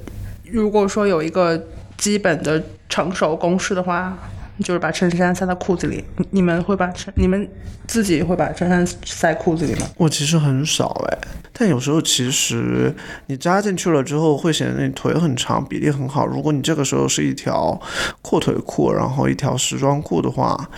[0.51, 4.17] 如果说有一个基本的成熟公式的话，
[4.63, 6.03] 就是把衬衫塞到裤子里。
[6.17, 7.47] 你你们会把衬你们
[7.85, 9.87] 自己会把衬衫塞裤子里吗？
[9.97, 11.17] 我其实很少哎，
[11.53, 12.93] 但有时候其实
[13.27, 16.25] 你扎进去了之后，会显得你腿很长，比例很好。
[16.25, 17.79] 如果你这个时候是一条
[18.21, 20.69] 阔腿裤，然后一条时装裤的话，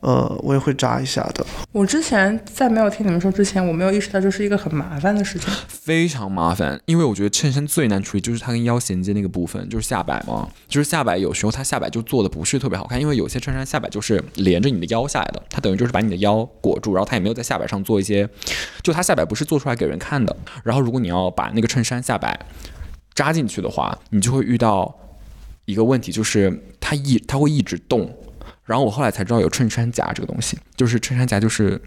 [0.00, 1.44] 呃，我也会扎一下的。
[1.72, 5.52] 我之前在没有听你们说之前，我没有意识到这是一个很麻烦的事情。
[5.68, 18.28] 非常麻烦，因为我觉得衬衫最难处理就是它跟腰衔接那个部分，就是下摆嘛，就是下摆有时候它下摆就做的不是特别好看，因为有些衬衫下摆就是连着你的腰下来的，它等于就是把你的腰裹住，然后它也没有在下摆上做一些，
[18.82, 20.34] 就它下摆不是做出来给人看的。
[20.64, 22.38] 然后如果你要把那个衬衫下摆
[23.14, 24.98] 扎进去的话，你就会遇到
[25.66, 28.10] 一个问题，就是它一它会一直动。
[28.64, 31.80] 然后我后来才知道有衬衫夹这个东西，就是衬衫夹就是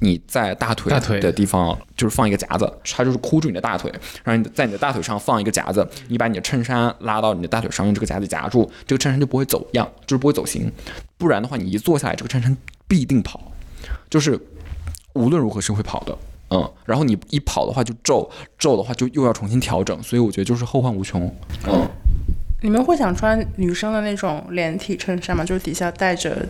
[0.00, 3.90] 你在大腿大腿的地方就是放一个夹子，它就是箍住你的大腿，
[4.22, 10.70] 然后你在你的大腿上放一个夹子，你把你的衬衫拉到你的大腿上，用这个夹子夹住，这个衬衫就不会走样，就是不会走形。
[11.18, 13.50] 不然的话，你一坐下来，这个衬衫必定跑，
[14.08, 14.38] 就是
[15.14, 16.16] 无论如何是会跑的。
[16.50, 21.22] 嗯，然后你一跑的话就皱，皱的话就又要重新调整，所以我觉得就是后患无穷。
[21.66, 21.88] 嗯，
[22.62, 25.44] 你们会想穿女生的那种连体衬衫吗？
[25.44, 26.46] 就是底下带着，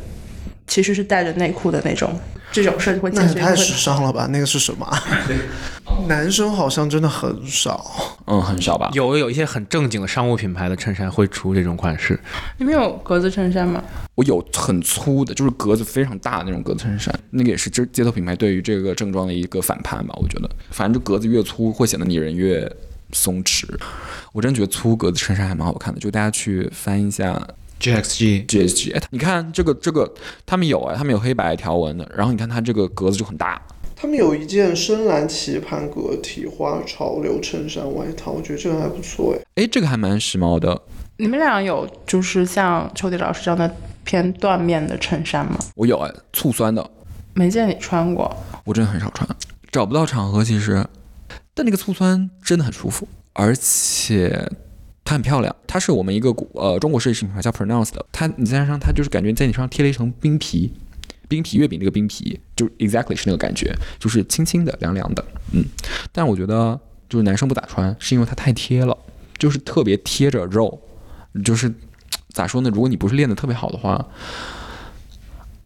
[0.70, 2.08] 其实是带着内裤的那种，
[2.52, 4.28] 这种设计会那也太时尚了吧？
[4.30, 5.02] 那个是什么啊？
[6.06, 7.84] 男生好像真的很少。
[8.26, 8.88] 嗯，很少吧？
[8.94, 12.18] 有有一些很正经的商务品牌的衬衫会出这种款式，
[12.58, 13.82] 你们有格子衬衫吗？
[14.14, 20.14] 我有很粗的，就是格子非常大的那种格子衬衫，那个也是街街头品牌对于这个正装的一个反叛吧。
[20.22, 22.70] 我觉得，反正就格子越粗，会显得你人越
[23.10, 23.64] 松弛。
[24.32, 27.36] 我真觉得粗格子衬衫还蛮好看的，就大家去翻一下
[27.80, 30.12] GXG GSG，哎，你看这个这个，
[30.44, 33.60] 他们有哎，他们有黑白条纹的，然后你看它这个格子就很大，
[33.96, 39.62] 他们有一件深蓝棋盘格体花潮流衬衫外套，我觉得这个还不错哎。
[39.62, 40.80] 哎，这个还蛮时髦的。
[41.16, 45.58] 你们俩有就是像秋迪老师这样的偏缎面的衬衫吗？
[45.74, 46.90] 我有哎，醋酸的，
[47.34, 48.34] 没见你穿过。
[48.64, 49.28] 我真的很少穿，
[49.70, 50.86] 找不到场合其实，
[51.54, 54.50] 但那个醋酸真的很舒服，而且
[55.10, 55.54] 它很漂亮。
[55.66, 60.72] 它是我们一个古呃中国设计师品牌叫 Pronounce 的，它你再加上它就是感觉在你身上贴了一层冰皮，
[61.26, 65.64] 冰皮月饼那个冰皮，就 exactly 是那个感觉，就是轻轻的凉凉的，嗯。
[66.12, 68.96] 但我觉得就是男生不咋穿，是因为它太贴了，
[69.36, 70.80] 就是特别贴着肉，
[71.44, 71.74] 就是
[72.28, 72.70] 咋说呢？
[72.70, 74.06] 如果你不是练的特别好的话。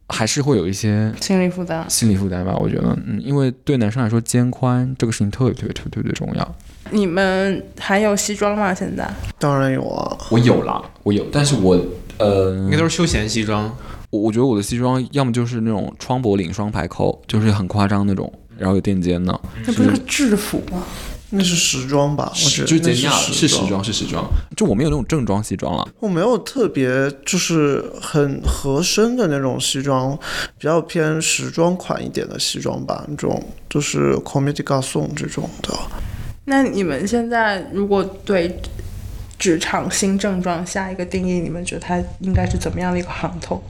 [0.07, 1.85] 还是会有一些心理负担。
[1.89, 6.57] 心理负担吧，我觉得，嗯，因为对男生来说，肩宽这个事情特别特别特别特别重要。
[6.91, 8.75] 你们还有西装吗？
[8.75, 9.09] 现在？
[9.39, 11.77] 当然有啊，我有啦，我有，但是我，
[12.19, 13.75] 呃，应该都是休闲西装。
[14.11, 20.83] 我我觉得我的西装要么就是那种窗脖领双排扣，就是很夸张那种，然后有垫肩的，那不是个制服吗？
[21.31, 22.31] 那是时装吧？
[22.33, 24.25] 我觉得那就简雅是是时装是时装，
[24.57, 25.89] 就我没有那种正装西装了。
[25.99, 30.17] 我没有特别就是很合身的那种西装，
[30.57, 35.75] 比较偏时装款一点的西装吧，那种就是 comedy garçon 这种的。
[36.47, 38.61] 那你们现在如果对
[39.39, 43.63] 职场新正装下一个定义，你们觉得它应该是怎么样的一个行头？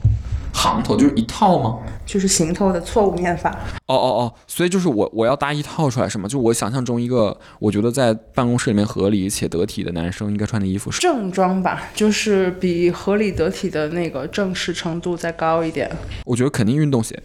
[0.53, 1.79] 行头就是一套吗？
[2.05, 3.49] 就是行头的错误念法。
[3.87, 6.29] 哦哦哦，所以就是我我要搭一套出来是吗？
[6.29, 11.01] 就我想象中一个我觉得在办公室里面合理且得体的男生应该穿的衣服是。
[11.01, 15.91] 正装吧，就是比合理得体的那个正式程度再高一点。
[16.23, 17.21] 我觉得肯定运动鞋，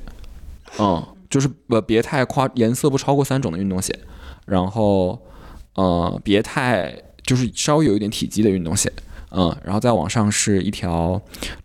[0.81, 3.97] 嗯，就是呃别太夸，颜色不超过三种的运动鞋，
[4.47, 5.17] 然后
[5.75, 8.93] 呃别太就是稍微有一点体积的运动鞋，
[9.31, 11.21] 嗯，然后再往上是一条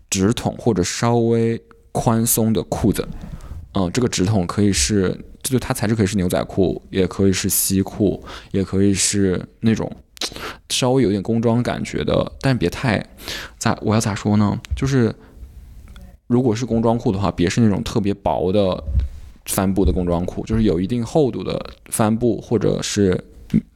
[0.09, 3.07] 直筒或者稍微宽松的裤子，
[3.73, 9.91] 嗯，这个直筒可以是，就它材质可以是牛仔裤，也可以是西裤，也可以是那种
[10.69, 13.03] 稍微有点工装感觉的，但别太
[13.57, 14.59] 咋我要咋说呢？
[14.75, 15.13] 就是
[16.27, 18.83] 如果是工装裤的话，别是那种特别薄的
[19.45, 23.23] 帆布的工装裤，就是有一定厚度的帆布，或者是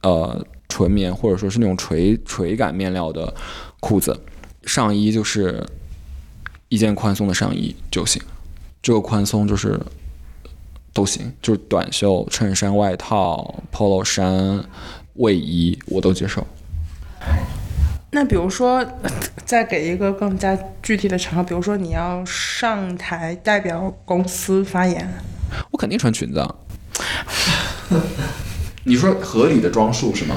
[0.02, 3.32] 呃纯棉，或者说是那种垂垂感面料的
[3.80, 4.18] 裤子。
[4.64, 5.66] 上衣就是
[6.68, 8.22] 一件宽松的上衣就行，
[8.82, 9.80] 这个宽松就是
[10.92, 14.62] 都行，就是短袖、衬衫、外套、polo 衫、
[15.14, 16.46] 卫衣我都接受。
[18.12, 19.10] 那比如说，呃
[19.44, 25.08] 再给一个更加具体的场合，比如说你要上台代表公司发言，
[25.70, 26.54] 我肯定穿裙子啊。
[28.84, 30.36] 你说合理的装束是吗？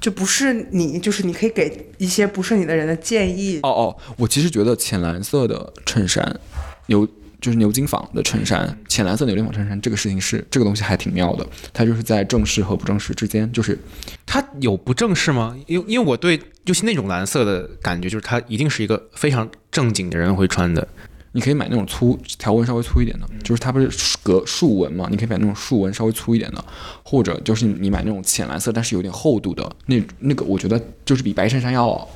[0.00, 3.58] 就不是你，就是你可以给一些不是你的人的建议。
[3.64, 6.38] 哦哦，我其实觉得浅蓝色的衬衫，
[6.86, 7.06] 牛
[7.40, 13.76] 就是牛津纺的衬衫，浅蓝色牛津纺衬衫这个事情是这个东西还挺妙的，它就是在正式和不正式之间，就是
[14.24, 15.56] 它有不正式吗？
[15.66, 20.86] 因因为我对尤其那种蓝色的感觉，就是它一定是一个非常正经的人会穿的。
[21.32, 23.88] 你可以买那种粗条纹稍微粗一点的，就是它不是
[24.22, 26.64] 格竖纹嘛，你可以买那种竖纹稍微粗一点的，
[27.02, 32.08] 或者就是你买那种浅蓝色但是有点厚度的那那个，我觉得就是比白衬衫要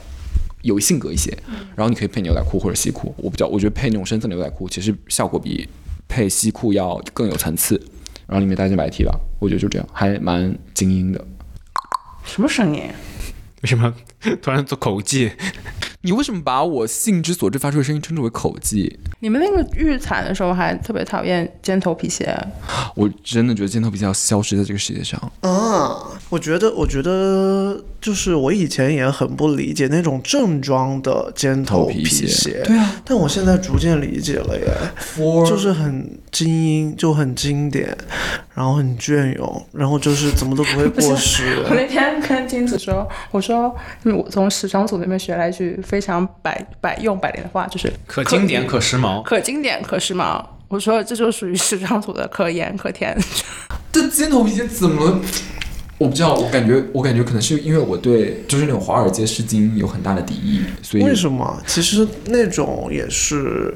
[0.63, 1.37] 有性格一些。
[1.77, 5.69] 然后你可以配牛仔裤或者西裤，我比较我觉得配那种深色牛仔裤其实效果比
[6.09, 7.81] 配西裤要更有层次。
[8.27, 11.23] 然后里面搭件白 T 吧，我觉得就这样，还蛮精英的。
[12.25, 12.83] 什么声音？
[13.63, 13.93] 为什么
[14.41, 15.33] 突然做口技？
[16.05, 18.99] 你为什么把我性之所至发出的声音称之为口技？
[19.21, 22.37] 你们那个预产的时候还特别讨厌尖头皮鞋，
[22.97, 25.21] 我真的觉得尖头皮鞋要消失在这个世界上。
[25.43, 25.97] 啊，
[26.29, 34.67] 我觉得，我觉得就是我以前也很不理解那种正装的尖头皮头皮鞋鞋，对啊，但我现在逐渐理解了耶，
[35.47, 37.97] 就是很精英，就很经典，
[38.57, 41.63] 然后很隽永，然后就是怎么都不会 过时。
[41.69, 49.23] 我那天跟金子说，我说嗯我从时装组那边学来一句非常百百用百灵的话，就是可经典可时髦。
[49.23, 50.45] 可经典可时髦。
[50.69, 53.15] 我说这就属于时装组的可盐可甜。
[53.93, 55.21] 这尖头皮鞋怎么？
[56.03, 61.63] 我不知道，我感觉，我感觉可能是因为我对就是那种华尔街诗经有很大的敌意，所以为什么？
[61.67, 63.73] 其实那种也是，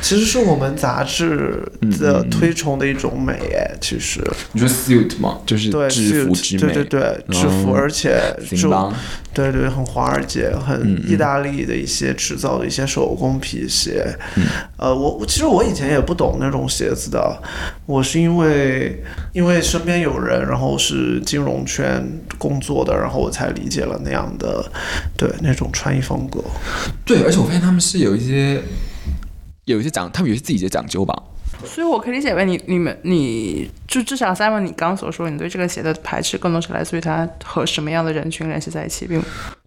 [0.00, 1.60] 其实是我们杂志
[1.98, 3.76] 的推崇的一种美哎。
[3.80, 4.20] 其实。
[4.52, 8.16] 你说 suit 嘛，就是对制服之美，对对对，制服，嗯而且
[8.56, 8.70] 就，
[9.34, 14.06] 对对，很华尔街，嗯很意大利的一些制造的一些手工皮鞋。
[14.36, 14.44] 嗯。
[14.76, 17.42] 呃，我我其实我以前也不懂那种鞋子的，
[17.86, 19.02] 我是因为
[19.32, 22.04] 因为身边有人，然后是金融圈
[22.36, 24.70] 工作的，然后我才理解了那样的
[25.16, 26.42] 对那种穿衣风格。
[27.04, 28.60] 对，而且我发现他们是有一些
[29.64, 31.14] 有一些讲，他们有一些自己的讲究吧。
[31.64, 39.20] 所以我可以理解为你你们你就至少 Simon 你刚所说，你对这个鞋的排斥更多是来自于它和什么样的人群联系在一起，并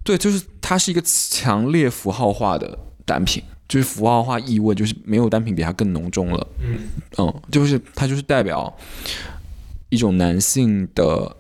[0.04, 6.48] 对，就是它是一个强烈符号化的单品，就是符号化意味，就是没有单品比它更浓重了。
[7.18, 8.74] 嗯就是它就是代表
[9.90, 11.36] 一种男性的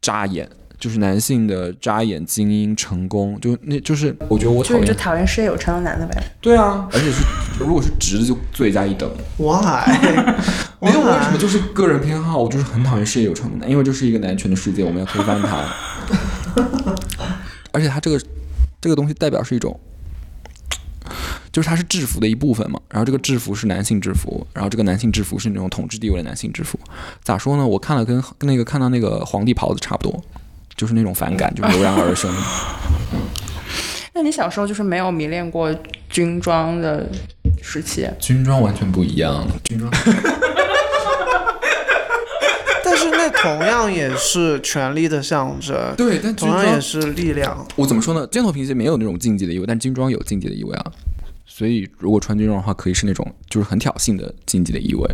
[0.00, 4.96] 扎眼，就是男性的扎眼、精英、成功，就那就是我觉得我讨厌。
[4.96, 6.22] 讨厌事业有成的男的呗。
[6.40, 7.24] 对啊，而且是
[7.58, 9.10] 如果是直的就罪加一等。
[9.36, 9.84] Why？
[10.80, 15.64] 没有为什么，就是个人偏好，我就是很讨厌事业有成的男，因为这是一个男权的世界，我们要推翻它。
[17.72, 18.20] 而且他这个
[18.80, 19.78] 这个东西代表是一种，
[21.52, 22.80] 就是它是制服的一部分嘛。
[22.90, 26.78] 然后这个制服是男性制服，然后这个男性制服是那种统治地位的男性制服。
[27.22, 27.66] 咋说呢？
[27.66, 30.22] 我看了跟跟那个看到那个皇帝袍子差不多，
[30.76, 32.32] 就是那种反感，就油然而生。
[34.14, 35.72] 那你小时候就是没有迷恋过
[36.08, 37.08] 军装的
[37.62, 38.08] 时期？
[38.18, 39.88] 军装完全不一样，军装
[42.82, 47.64] 但是那同样也是权力的象征， 对，但军同样装也是力量。
[47.76, 48.26] 我怎么说呢？
[48.26, 50.92] 尖头皮鞋没有那种竞技的意味，但军装有竞技的意味啊。
[51.50, 55.08] 所以如果穿军装的话，可以是那种就是很挑衅的竞技的意味。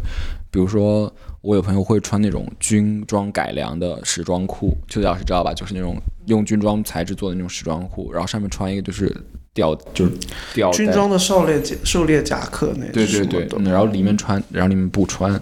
[0.50, 5.54] 比如说，我有朋友会穿那种军装改良的时装裤，邱老师知道吧？
[5.54, 9.10] 就是那种用军装材质做的那种时装裤，然后上面穿一个就是
[9.52, 10.12] 吊就是
[10.52, 15.40] 吊军装的狩猎甲狩猎夹克那对对对嗯然后里面穿，然后里面不穿，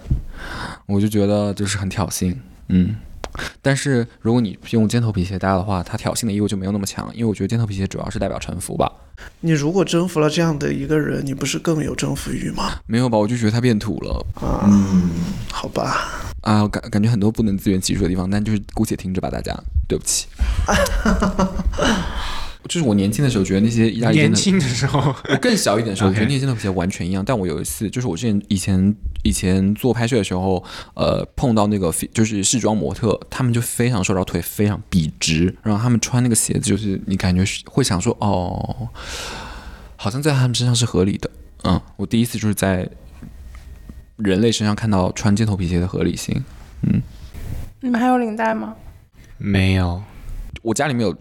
[0.85, 2.35] 我就觉得就是很挑衅，
[2.69, 2.95] 嗯。
[3.61, 8.91] 但是如果你用尖头皮鞋搭的话，它挑衅的意味就没有那么强，因为我觉得尖头皮鞋主要是代表臣服吧。
[9.41, 12.71] 你如果征服了这样的一个人，你不是更有征服欲吗？
[12.87, 13.17] 没有吧？
[13.17, 14.69] 我就觉得他变土了啊，
[15.51, 16.09] 好吧，
[16.41, 16.67] 啊！
[16.67, 19.55] 感感觉很多不能自圆其说的地方，但就是姑且听着吧，大家，
[19.87, 20.27] 对不起。
[22.67, 27.23] 就是我年轻的时候觉得那些意大利尖头，年轻的时候，我更小一点的时候， 我觉得那些尖头皮鞋完全一样。
[27.25, 38.87] 但我有一次，就是我之前以前以前做拍摄的时候，呃，碰到那个就是试装模特，他们就非常瘦，然后腿非常笔直，然后他们穿那个鞋子，就是你感觉是会想说，哦，
[39.95, 41.29] 好像在他们身上是合理的。
[41.63, 42.89] 嗯，我第一次就是在
[44.17, 46.43] 人类身上看到穿尖头皮鞋的合理性。
[46.81, 47.01] 嗯
[47.81, 48.73] 你们还有领带吗？
[49.37, 50.01] 没有，
[50.61, 51.13] 我家里面有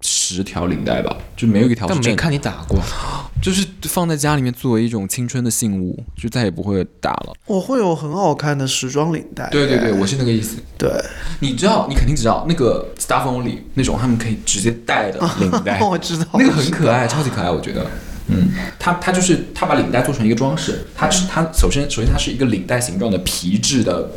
[0.00, 1.86] 十十条领带吧，就没有一条。
[1.88, 2.78] 但没看你打过。
[3.40, 7.32] 就是放在家里面作为一种青春的信物，就再也不会打了。
[7.46, 9.48] 我会有很好看的时装领带。
[9.50, 10.56] 对对对，我是那个意思。
[10.76, 10.90] 对，
[11.38, 17.86] 你知道，你肯定知道那个 Stuff Only 那种，他们可以直接戴的领带， 我知道那个很可爱，超级可爱，我觉得。
[18.26, 24.10] 嗯，它它就是它把领带做成一个装饰，它是它首先首先它是一个领带形状的皮质的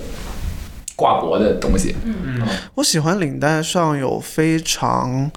[1.01, 1.95] 挂脖的东西。
[2.05, 2.39] 嗯，
[2.75, 5.31] 我喜欢领带上有非常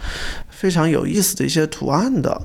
[0.50, 2.38] 非常有意思的一些图案的。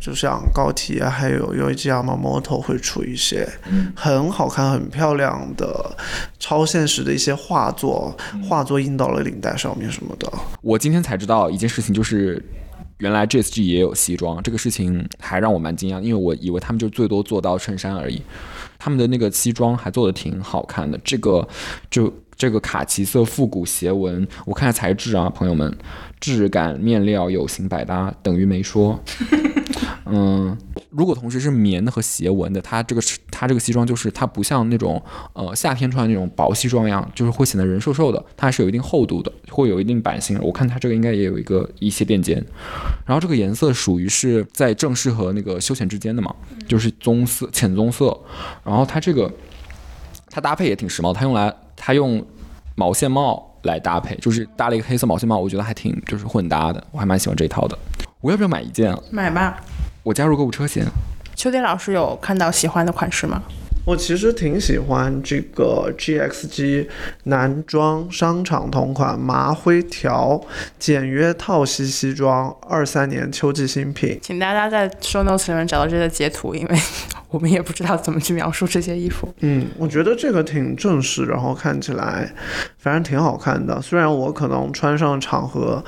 [0.00, 3.48] 就像高铁啊，还有有一家嘛，Moto 会出一些
[3.94, 5.96] 很好看、很漂亮的
[6.38, 8.14] 超现实的一些画作，
[8.46, 10.30] 画作印到了领带上面什么的。
[10.60, 12.42] 我今天才知道一件事情，就是
[12.98, 18.20] 原来 JSG 也有西装，这个事情还让我蛮惊讶，因为我以为他们就最多做到衬衫而已，
[18.78, 21.00] 他们的那个西装还做的挺好看的。
[21.02, 21.48] 这个
[21.90, 25.76] 就这个卡其色复古斜纹，我看下材质啊，朋友们，
[26.20, 28.98] 质感面料有型百搭，等于没说。
[30.06, 30.56] 嗯，
[30.90, 40.38] 如果同时是棉的和斜纹的，它这个是它这个西装就是它不像那种呃夏天穿那种薄西装一样，就是会显得人瘦瘦的，它还是有一定厚度的，会有一定版型。
[40.42, 42.36] 我看它这个应该也有一个一些垫肩，
[43.06, 46.34] 然后这个颜色属于是在正式和那个休闲之间的嘛，
[46.68, 48.16] 就是棕色浅棕色，
[48.62, 49.32] 然后它这个
[50.28, 51.52] 它搭配也挺时髦，它用来
[51.86, 52.24] 它用
[52.76, 57.78] 毛线帽来搭配，就是搭了一个黑色毛线帽，我觉得还挺就是混搭的，我还蛮喜欢这一套的。
[58.22, 58.98] 我要不要买一件啊？
[59.10, 59.60] 买吧。
[60.02, 60.82] 我加入购物车先。
[61.36, 63.42] 秋天老师有看到喜欢的款式吗？
[63.84, 66.88] 我其实挺喜欢这个 GXG
[67.24, 70.40] 男装商场同款麻灰条
[70.78, 74.18] 简约套系西装，二三年秋季新品。
[74.22, 76.78] 请大家在 show notes 里面找到这些截图，因为
[77.34, 79.28] 我们也不知道怎么去描述这些衣服。
[79.40, 82.32] 嗯，我觉得这个挺正式，然后看起来
[82.78, 83.82] 反正挺好看的。
[83.82, 85.84] 虽然我可能穿上场合。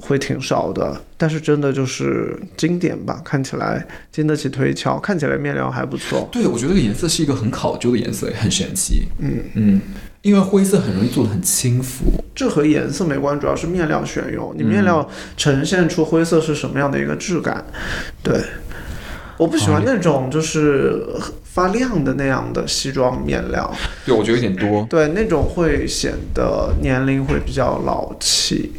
[0.00, 6.28] 会挺少的，但是真的就是经典吧，看起来经得起推敲，看起来面料还不错。
[6.30, 9.08] 对，我觉得这个颜色是一个很考究的颜色，很神奇。
[9.18, 9.80] 嗯嗯，
[10.22, 12.04] 因为灰色很容易做的很轻浮。
[12.32, 15.04] 这和颜色没关，主要是面料选用，你面料
[15.36, 17.64] 呈现出灰色是什么样的一个质感。
[18.22, 18.40] 对，
[19.38, 21.06] 我不喜欢那种就是
[21.44, 23.74] 发亮的那样的西装面料。
[24.04, 24.84] 对，我觉得有点多。
[24.90, 28.72] 对，那种会显得年龄会比较老气。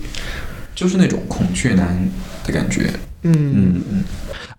[0.75, 2.09] 就是那种孔雀男
[2.45, 2.89] 的感觉，
[3.23, 4.03] 嗯嗯嗯，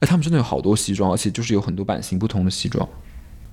[0.00, 2.86] 哎，他们真的有好多西装，而且就是有很多版型不同的西装。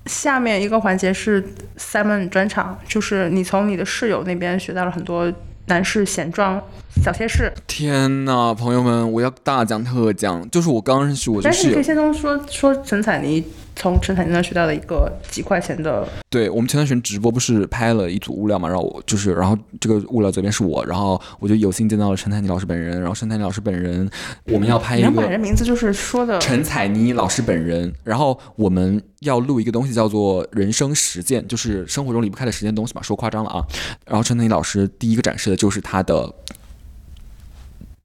[0.04, 1.42] 下面一个环节是
[1.78, 5.32] Simon 专场，就是你从你的室友那边学到了很多
[5.68, 6.60] 男士显装
[7.02, 7.52] 小贴士。
[7.66, 13.44] 天呐，朋友们，我要大讲特讲，就是我刚认识我，但是你可以先从说说陈彩妮。
[13.78, 24.10] 从陈彩妮那学到的一个几块钱的，对我们前段时间直播不是拍了一组物料嘛，然后我就是，然后这个物料这边是我，然后我就有幸见到了陈彩妮老师本人，然后陈彩妮老师本人，
[24.46, 33.64] 我们要拍一个，本人名字就是说的陈彩妮老师本人，然后我们要录一个东西叫做人生实践，就是生活中离不开的实践东西嘛，说夸张了啊，
[34.06, 36.34] 然后陈彩妮老师第一个展示的就是他的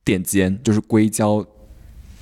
[0.04, 1.44] 垫肩，就是硅胶。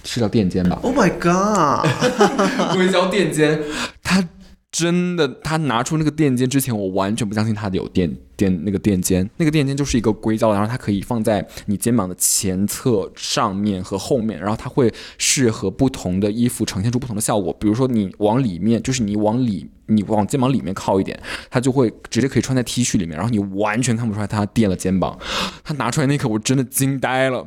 [0.03, 1.87] 是叫垫肩吧？Oh my god！
[2.75, 3.61] 硅胶垫肩，
[4.03, 4.27] 他
[4.71, 9.29] 真的，他拿出那个垫肩之前，我完全不相信他有垫垫那个垫肩。
[9.35, 17.53] 那个垫肩就是一个硅胶，然后它可以放在你肩膀的前侧、上面和后面，然后它会适合不同的衣服呈现出不同的效果。
[17.59, 25.19] 比如说你往里面，就是你往里，你往肩膀里面靠一点，它就会直接可以穿在 T 恤里面，然后你完全看不出来它垫了肩膀。
[25.65, 27.45] 他拿出来那一刻，我真的惊呆了。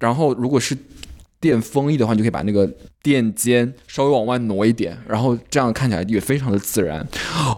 [0.00, 0.76] 然后如果是
[1.42, 2.66] 垫风衣的话，你就可以把那个
[3.02, 7.04] 垫肩稍微往外挪一点，然后这样看起来也非常的自然。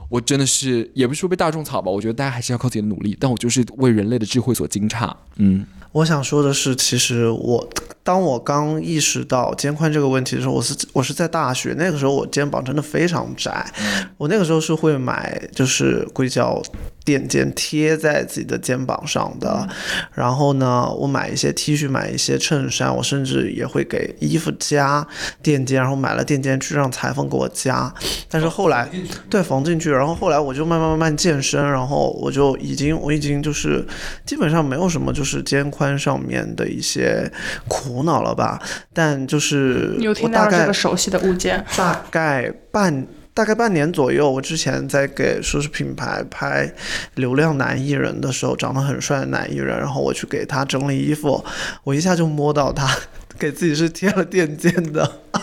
[0.09, 3.14] 我真的是也不是说被大众草吧，我觉得大家还是要靠自己的努力。
[3.20, 5.12] 但我就是为人类的智慧所惊诧。
[5.37, 7.68] 嗯，我想说的是，其实我
[8.03, 13.70] 当我刚意识到肩宽这个问题的时候，我是我是在大学那个时候，我肩膀真的非常窄。
[14.16, 16.62] 我那个时候是会买就是硅胶。
[17.05, 19.68] 垫肩贴在自己的肩膀上的，
[20.14, 25.07] 然后呢，我买一些 T 恤，买一些衬衫，我甚至也会给衣服加
[25.42, 27.92] 垫肩，然后买了垫肩去让裁缝给我加。
[28.30, 28.88] 但是后来，
[29.28, 33.86] 对缝进去，然后后来我就慢慢慢慢健身，然后我就已经我已经就是
[34.24, 37.30] 基本上没有什么就是肩宽上面的一些
[37.68, 38.61] 苦恼了吧。
[38.92, 43.07] 但就是有听到这个熟悉的物件，大概半。
[43.35, 46.72] 大概半年左右，我之前在给奢侈品牌拍
[47.16, 51.45] 流量男艺人的时候，长得很帅的男艺人，然后我去给他整理衣服，
[51.82, 52.97] 我一下就摸到他
[53.37, 55.05] 给自己是贴了垫肩的，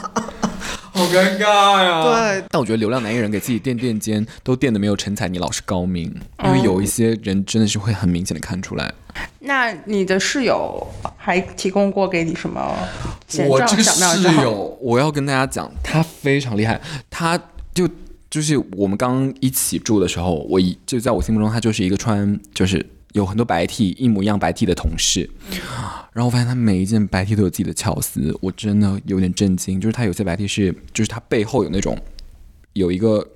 [0.94, 2.04] 好尴尬呀。
[2.04, 6.10] 对，但我觉得流量男艺人给自己垫垫肩，都垫的没有陈彩妮老师高明，
[6.46, 8.90] 因为有一些人真的是会很明显的看出来。
[9.40, 10.88] 那你的室友
[11.18, 12.74] 还提供过给你什么
[13.50, 13.84] 我这个？
[13.84, 16.80] 室友，我要跟大家讲，他非常厉害，
[17.10, 17.38] 他
[17.74, 17.90] 就
[18.30, 25.30] 就是我们刚一起住的时候，我一就在我心目中，他就是一个穿就是有很多白 T 一模一样白 T 的同事，
[26.14, 31.98] 然后我发现他每一件白 T 都有自己的巧思，我真的有点震惊，就是他有些白 T 是就是他背后有那种
[32.74, 33.28] 有一个。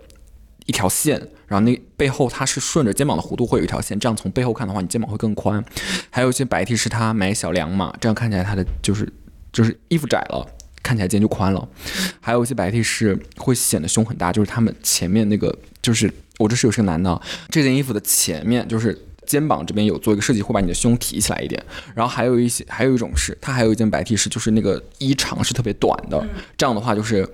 [0.68, 5.64] 一条线，然后那背后它是顺着肩膀的弧度会有一条线，这样从背后看的话，你肩膀会更宽。
[6.10, 9.08] 还有一些白 T 是他买小两码，这样看起来他的就是
[9.54, 10.44] 就是衣服窄了，
[10.86, 11.68] 看起来肩就宽了。
[12.22, 17.20] 还有一些白 T 是会显得胸很大，就是他们前面那个就是我这室友是个男的，
[17.50, 21.60] 这件衣服的前面就是肩膀这边有做一个设计，会把你的胸提起来一点。
[21.96, 26.24] 然后还有一些还有一种是，它还有一件白 T 是就是那个衣长是特别短的，
[26.56, 27.28] 这样的话就是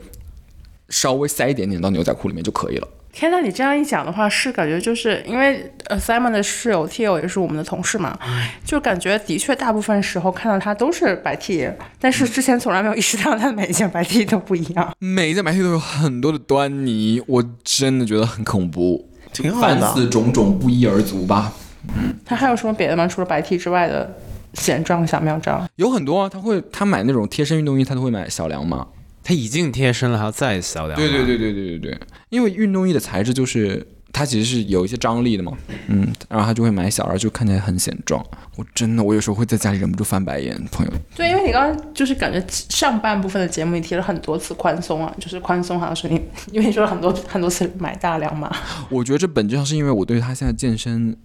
[0.88, 2.88] 稍微塞一点点到牛仔裤里面就可以了。
[3.12, 8.18] 天呐，你这样一讲的话，是感觉就是因为呃 Simon 的室友 Tio 也是我们的同事嘛，
[8.64, 14.96] 就感觉的确大部分时候看到他都是白 T，但是之前从来没有意识到他每一件白 T 都不一样。
[15.00, 19.80] 每一件白 T 都有很多的端倪，我真的觉得很恐怖，挺好的。
[19.80, 21.52] 凡此种种不一而足吧。
[21.96, 23.08] 嗯他还有什么别的吗？
[23.08, 24.16] 除了白 T 之外的
[24.54, 25.68] 显状小妙招？
[25.76, 28.88] 有很多啊，他会他买那种贴身运动衣，他都会买小两码。
[29.24, 30.96] 它已经贴身了，还要再小两码。
[30.96, 32.00] 对对对对对对对，
[32.30, 35.54] 因为运动衣的材质就是它其实是有一些张力的嘛，
[35.88, 38.24] 嗯，然后他就会买小，然后就看起来很显壮。
[38.58, 40.92] 我真的，我有时候会在家里忍不住翻白眼，朋友。
[41.16, 46.16] 对，因为你刚刚就是感觉上半部分的节目你提了很多次宽松啊，就是宽松好像是你，
[46.52, 48.54] 因为你说了很多很多次买大两码。
[48.90, 51.16] 我觉得这本质上是因为我对他现在健身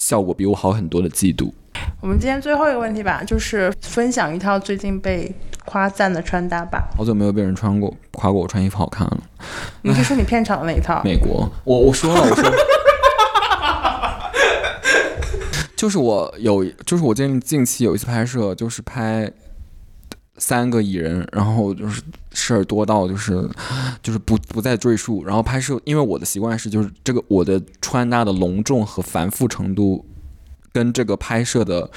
[0.00, 1.52] 效果比我好很多的嫉妒。
[2.00, 5.32] 我们今天最后一个问题吧，就是分享一套最近被
[5.66, 6.88] 夸赞的穿搭吧。
[6.96, 9.18] 好久没有被人穿过夸过我穿衣服好看了。
[9.82, 11.02] 你是说你片场的那一套？
[11.04, 12.50] 美国，我我说了，我说，
[15.76, 19.30] 就是我有，就是我近近期有一次拍摄，就是拍
[20.40, 23.48] 三个艺人，然后就是事儿多到就是
[24.02, 25.24] 就是不不再赘述。
[25.24, 30.04] 然后拍摄，因为我的习惯是，就是这个我的穿搭的隆重和繁复程度。
[30.72, 31.90] 跟这个拍摄的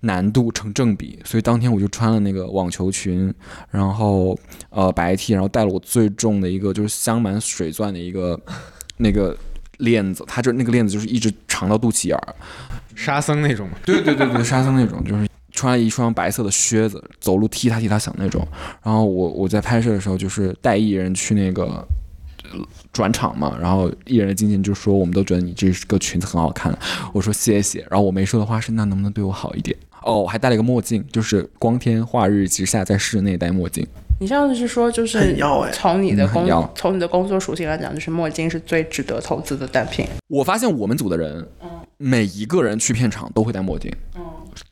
[0.00, 3.32] 难度成正比，所以当天我就穿了那个网球裙，
[3.70, 4.36] 然后
[4.70, 8.36] 呃白 T，然后带了我最重的一个就是镶满水钻的一个
[8.96, 9.36] 那个
[9.78, 12.34] 链子，它就那个链子就是一直长到肚脐眼儿，
[12.96, 13.76] 沙僧那种嘛。
[13.84, 18.46] 对对对对，沙僧那种，就是穿了一双白色的靴子，走路踢踏踢踏响那种。
[18.84, 21.84] 然后我我在拍摄的时候就是带艺人去那个。
[22.92, 26.72] 转场嘛，然后艺人的经纪人就说：“我们都觉得你这个裙子很好看。”
[27.12, 33.84] 我说：“谢谢。”然后我没说的话是：“那能不能对我好一点？”哦，我还戴了一个墨镜，就是光天化日之下在室内戴墨镜。
[34.20, 40.06] 你上次是说，就是很要哎从你的工嗯从你的工作属性来讲，就是墨镜是最值得投资的单品。
[40.28, 43.92] 我发现我们组的人，嗯每一个人去片场都会戴墨镜，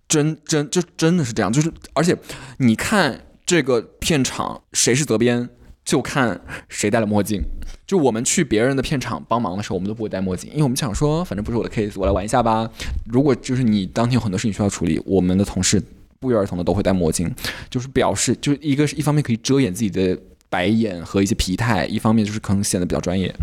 [0.09, 2.17] 真真就真的是这样，就是而且
[2.59, 5.49] 你看这个片场谁是责编，
[5.85, 7.43] 就看谁戴了墨镜。
[7.87, 12.71] 就我们去别人的片场帮忙的时候，我们都不会戴墨镜，因为我们想说，反正不是我的 case，我来玩一下吧。
[13.05, 15.83] 如果就是你当天有很多事情需要处理，我们的同事
[16.19, 17.31] 不约而同的都会戴墨镜，
[17.69, 23.35] 就是表示，就是一个是一方面可以遮掩自己的白眼和一些疲态，一方面就是可能显得比较专业。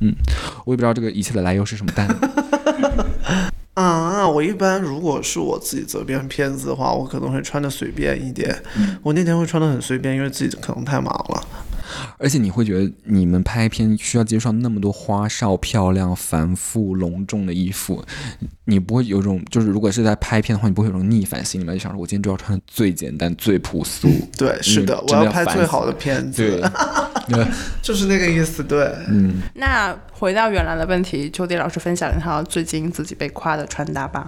[0.00, 0.12] 嗯，
[0.64, 2.08] 我也不知道这个一切的来由是什么，但
[4.24, 8.56] 啊，我一般如果是我自己责编片子的话，我可能会穿的随便一点。
[9.02, 11.46] 我那天会穿的很随便，因为自己可能太忙了。
[12.18, 18.04] 而且你会觉得你们拍片需要介绍那么多花哨、漂亮、繁复、隆重的衣服，
[18.64, 21.72] 你不会有种就是如果是在拍片的话，你不会有种逆反心理吗？
[21.72, 24.08] 就想说我今天就要穿的最简单、最朴素。
[24.38, 26.60] 对，是的，我要拍最好的片子，
[27.28, 27.46] 对， 对，
[27.82, 28.62] 就是那个意思。
[28.62, 34.26] 对，嗯，那回到原来的问题，秋迪老师分享一套最近自己被夸的穿搭吧。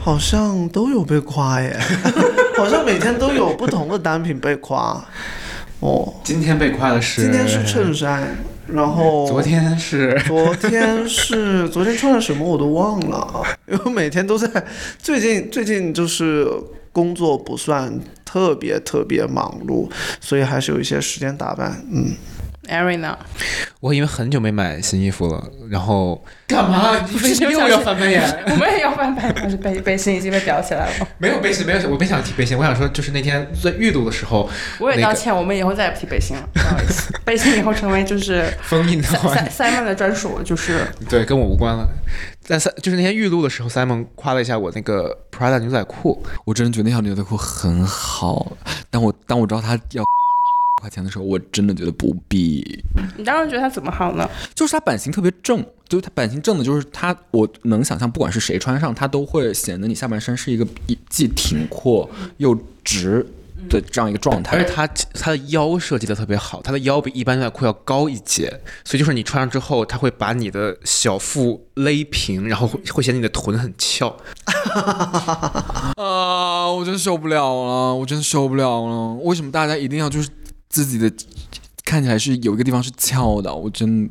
[0.00, 1.74] 好像都有被夸耶，
[2.58, 5.02] 好像每天都有不同的单品被夸。
[5.80, 8.36] 哦，今天被夸的是，今天是衬衫，
[8.68, 14.48] 然后昨天是昨天是昨天穿了什么我都忘了， 因为每天都在。
[14.98, 16.48] 最近最近就是
[16.90, 21.84] 工作不算特别特别忙碌，所以还是有一些时间打扮。
[21.92, 22.14] 嗯，
[22.64, 23.16] Erin 呢？
[23.80, 26.98] 我因为很久没买新衣服了，然后干嘛？
[27.10, 28.22] 你为什么又要翻白眼？
[28.48, 31.08] 我们也要翻白，但是背背心已经被裱起来了。
[31.18, 34.48] 没有背心，没有，我没想提背心，我想说就是那天在预录的时候，
[34.78, 37.12] 我也那个道歉，我们以后再也不提背心了，不好意思。
[37.24, 41.86] 背心以后成为就是封印的话，Simon Simon 的专属，就是对，跟我无关了。
[42.40, 48.52] 在三就是那天预录的时候，Simon 夸了一下我那个 Prada 牛仔裤，我真的觉得那条牛仔裤很好，
[48.90, 50.04] 但我但我知道他要
[50.84, 52.84] 块钱的时候，我真的觉得不必。
[53.16, 54.28] 你当时觉得它怎么好呢？
[54.54, 60.66] 就是它版型特别正，就是它版型正的，就是它，我能想象，不管是谁穿上，它都会显得你下半身是一个
[61.08, 62.54] 既挺阔又
[62.84, 63.26] 直
[63.70, 64.58] 的这样一个状态。
[64.58, 74.14] 而且它它的腰设计的特别好，它的腰比一般牛仔裤要高一截，所以就是你穿上之后，它会把你的小腹勒平，然后会会显得你的臀很翘。
[75.96, 79.14] 啊，我真受不了了，我真受不了了。
[79.22, 80.28] 为什么大家一定要就是
[80.74, 81.08] 自己的
[81.84, 83.54] 看起来是有一个地方是翘的？
[83.54, 84.08] 我真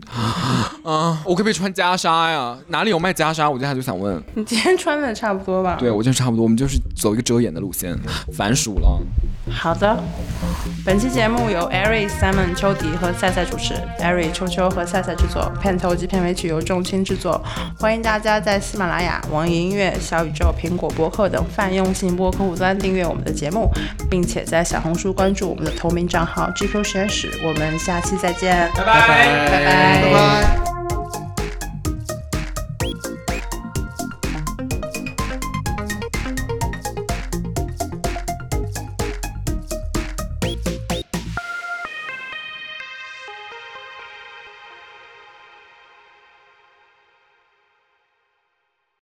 [0.84, 2.58] 啊，我可不可以穿袈裟呀？
[2.68, 3.50] 哪里有卖袈裟？
[3.50, 4.22] 我接下来就想问。
[4.36, 5.76] 你今天穿的差不多吧？
[5.80, 7.98] 对，我觉得差不多，我们就是走一个遮掩的路线，
[8.32, 9.02] 反蜀了。
[9.52, 10.02] 好的，
[10.86, 17.44] 本期节目由 Ari、Simon、秋迪和赛赛主持，Ari、秋秋和赛赛制作，片头及片尾曲由众卿制作。
[17.78, 23.70] 欢迎大家在喜马拉雅、网易音乐、小宇宙、苹果播客等泛用性播客户端订阅我们的节目，
[24.10, 27.30] 并且在小红书关注我们的同名账号 GQ 实验室。
[27.44, 28.86] 我们下期再见，拜拜。
[28.86, 30.02] 拜拜。
[30.02, 30.83] 拜拜。